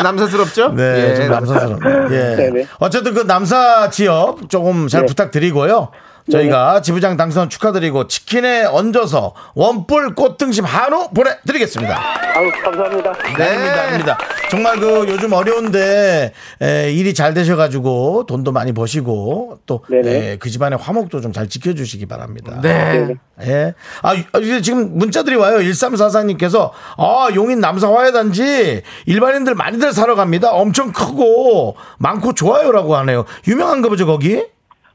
[0.01, 0.69] 남사스럽죠?
[0.75, 2.15] 네, 예, 좀 남사스럽네.
[2.15, 2.36] 예.
[2.36, 2.67] 네네.
[2.80, 5.07] 어쨌든 그 남사 지역 조금 잘 네.
[5.07, 5.89] 부탁드리고요.
[6.32, 11.95] 저희가 지부장 당선 축하드리고 치킨에 얹어서 원뿔 꽃등심 한우 보내드리겠습니다.
[12.36, 13.13] 아우, 감사합니다.
[13.38, 13.43] 네.
[13.43, 14.17] 아닙니다, 아닙니다.
[14.51, 20.38] 정말 그 요즘 어려운데 에, 일이 잘 되셔가지고 돈도 많이 버시고 또 네네.
[20.38, 22.59] 그 집안의 화목도 좀 잘 지켜주시기 바랍니다.
[22.61, 23.13] 네.
[23.43, 23.73] 예.
[24.01, 25.59] 아, 이제 지금 문자들이 와요.
[25.59, 30.51] 1344님께서, 아, 용인 남사화해단지 일반인들 많이들 사러 갑니다.
[30.51, 33.25] 엄청 크고 많고 좋아요라고 하네요.
[33.47, 34.43] 유명한가 보죠, 거기?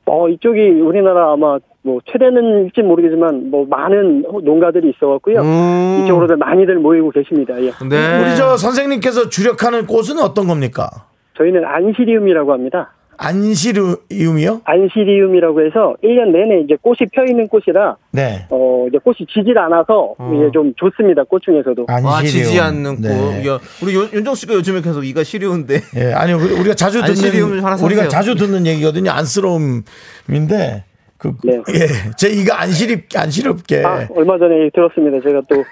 [0.07, 5.41] 어, 이쪽이 우리나라 아마 뭐 최대는일지 모르겠지만 뭐 많은 농가들이 있어갖고요.
[5.41, 6.03] 음.
[6.05, 7.55] 이쪽으로도 많이들 모이고 계십니다.
[7.61, 7.71] 예.
[7.89, 8.23] 네.
[8.23, 10.89] 우리 저 선생님께서 주력하는 꽃은 어떤 겁니까?
[11.37, 12.93] 저희는 안시리움이라고 합니다.
[13.17, 14.63] 안시리움이요?
[14.65, 18.47] 안시리움이라고 해서 1년 내내 이제 꽃이 펴 있는 꽃이라 네.
[18.51, 21.25] 어, 이제 꽃이 지질 않아서 이게 좀 좋습니다.
[21.25, 21.87] 꽃 중에서도.
[21.89, 22.13] 안시리움.
[22.13, 23.09] 와, 지지 않는 네.
[23.09, 23.49] 거.
[23.55, 25.81] 야, 우리 윤- 윤정 씨가 요즘에 계속 이가 시리운데.
[25.97, 27.63] 예, 아니 우리- 우리가 자주 듣는.
[27.83, 29.11] 우리가 자주 듣는 얘기거든요.
[29.11, 30.85] 안쓰러움인데
[31.19, 31.61] 그 네.
[31.75, 31.87] 예,
[32.17, 35.21] 제 이가 안 시립 안시럽게 아, 얼마 전에 들었습니다.
[35.27, 35.63] 제가 또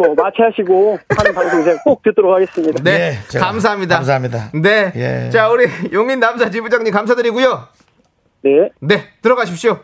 [0.00, 2.82] 꼭 마취하시고 하는 방송 제가 꼭 듣도록 하겠습니다.
[2.82, 3.18] 네.
[3.30, 3.96] 네, 감사합니다.
[3.96, 4.50] 감사합니다.
[4.54, 4.92] 네.
[4.96, 5.30] 예.
[5.30, 7.68] 자, 우리 용인 남사 지부장님 감사드리고요.
[8.42, 8.70] 네.
[8.80, 9.04] 네.
[9.20, 9.80] 들어가십시오.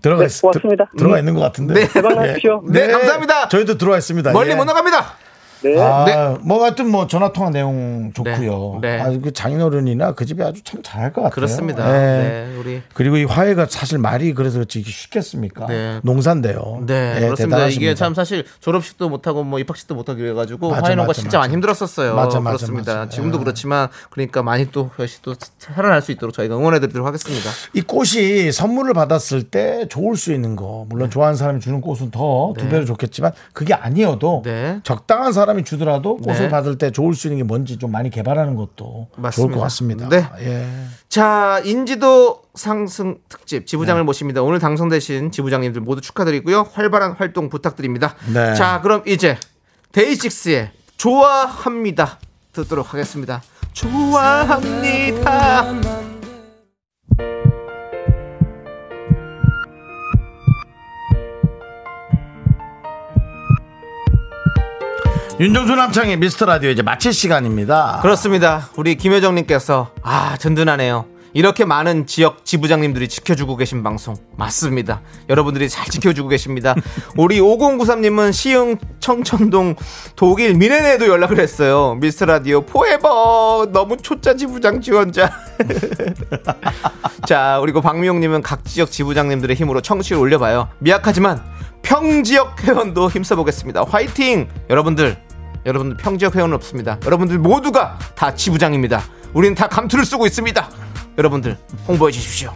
[0.00, 0.86] 들어가 네, 있, 고맙습니다.
[0.92, 1.74] 들- 들어가 있는 것 같은데.
[1.74, 1.88] 네.
[1.88, 2.62] 대박 나십시오.
[2.66, 3.48] 네, 감사합니다.
[3.48, 4.32] 저희도 들어와 있습니다.
[4.32, 4.54] 멀리 예.
[4.54, 5.16] 못 나갑니다.
[5.62, 5.80] 네.
[5.80, 6.36] 아, 네.
[6.42, 8.78] 뭐 같은 뭐 전화 통화 내용 좋고요.
[8.80, 9.02] 네, 네.
[9.02, 11.34] 아, 그 장인어른이나 그 집이 아주 참 잘할 것 같아요.
[11.34, 11.88] 그렇습니다.
[11.88, 12.18] 예.
[12.22, 15.66] 네, 우리 그리고 이 화해가 사실 말이 그래서 그렇지 이게 쉽겠습니까?
[15.66, 16.00] 네.
[16.02, 16.84] 농사인데요.
[16.86, 17.56] 네, 예, 그렇습니다.
[17.56, 17.68] 대단하십니다.
[17.68, 21.46] 이게 참 사실 졸업식도 못 하고 뭐 입학식도 못하고 그래가지고 맞아, 화해농가 맞아, 진짜 맞아.
[21.46, 22.14] 많이 힘들었었어요.
[22.14, 22.94] 맞아, 맞아, 그렇습니다.
[22.96, 23.08] 맞아.
[23.08, 23.40] 지금도 예.
[23.40, 27.50] 그렇지만 그러니까 많이 또 다시 또 살아날 수 있도록 저희가 응원해 드리도록 하겠습니다.
[27.74, 32.64] 이 꽃이 선물을 받았을 때 좋을 수 있는 거 물론 좋아하는 사람이 주는 꽃은 더두
[32.64, 32.68] 네.
[32.68, 34.80] 배로 좋겠지만 그게 아니어도 네.
[34.84, 36.48] 적당한 사람 이 주더라도 꽃을 네.
[36.48, 39.54] 받을 때 좋을 수 있는 게 뭔지 좀 많이 개발하는 것도 좋을 맞습니다.
[39.54, 40.08] 것 같습니다.
[40.08, 40.26] 네.
[40.40, 40.66] 예.
[41.08, 44.42] 자, 인지도 상승 특집 지부장을 모십니다.
[44.42, 46.68] 오늘 당선되신 지부장님들 모두 축하드리고요.
[46.72, 48.14] 활발한 활동 부탁드립니다.
[48.32, 48.54] 네.
[48.54, 49.38] 자, 그럼 이제
[49.92, 52.18] 데이식스의 좋아합니다
[52.52, 53.42] 듣도록 하겠습니다.
[53.72, 55.62] 좋아합니다.
[65.40, 68.00] 윤정수 남창의 미스터 라디오 이제 마칠 시간입니다.
[68.02, 68.70] 그렇습니다.
[68.74, 71.04] 우리 김효정님께서 아 든든하네요.
[71.32, 75.00] 이렇게 많은 지역 지부장님들이 지켜주고 계신 방송 맞습니다.
[75.28, 76.74] 여러분들이 잘 지켜주고 계십니다.
[77.16, 79.76] 우리 5093님은 시흥 청천동
[80.16, 81.96] 독일 미네네도 연락을 했어요.
[82.00, 85.30] 미스터 라디오 포에버 너무 초짜 지부장 지원자.
[87.28, 90.68] 자, 그리고 박미용님은 각 지역 지부장님들의 힘으로 청취를 올려봐요.
[90.80, 91.44] 미약하지만
[91.82, 93.84] 평지역 회원도 힘써보겠습니다.
[93.84, 94.48] 화이팅!
[94.68, 95.27] 여러분들,
[95.68, 96.98] 여러분들 평지역 회원은 없습니다.
[97.04, 99.02] 여러분들 모두가 다 지부장입니다.
[99.34, 100.70] 우리는 다 감투를 쓰고 있습니다.
[101.18, 102.54] 여러분들 홍보해 주십시오.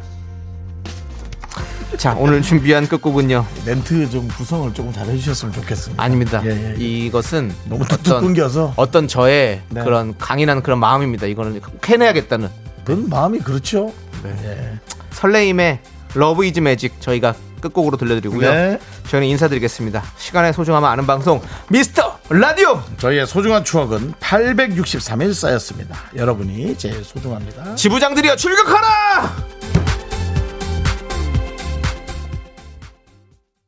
[1.98, 3.44] 자, 오늘 준비한 끝곡은요.
[3.66, 6.02] 멘트 좀 구성을 조금 잘 해주셨으면 좋겠습니다.
[6.02, 6.40] 아닙니다.
[6.46, 6.74] 예, 예.
[6.78, 9.84] 이것은 너무 뚝뚝 끊겨서 어떤 저의 네.
[9.84, 11.26] 그런 강인한 그런 마음입니다.
[11.26, 12.48] 이거는 꼭 해내야겠다는
[12.86, 13.92] 넌 마음이 그렇죠.
[15.10, 15.80] 설레임의
[16.14, 18.40] Love Is Magic 저희가 끝곡으로 들려드리고요.
[18.52, 18.78] 네.
[19.08, 20.02] 저희는 인사드리겠습니다.
[20.18, 25.96] 시간의 소중함을 아는 방송 미스터 라디오 저희의 소중한 추억은 863일 쌓였습니다.
[26.16, 27.76] 여러분이 제일 소중합니다.
[27.76, 29.36] 지부장들이여 출격하라!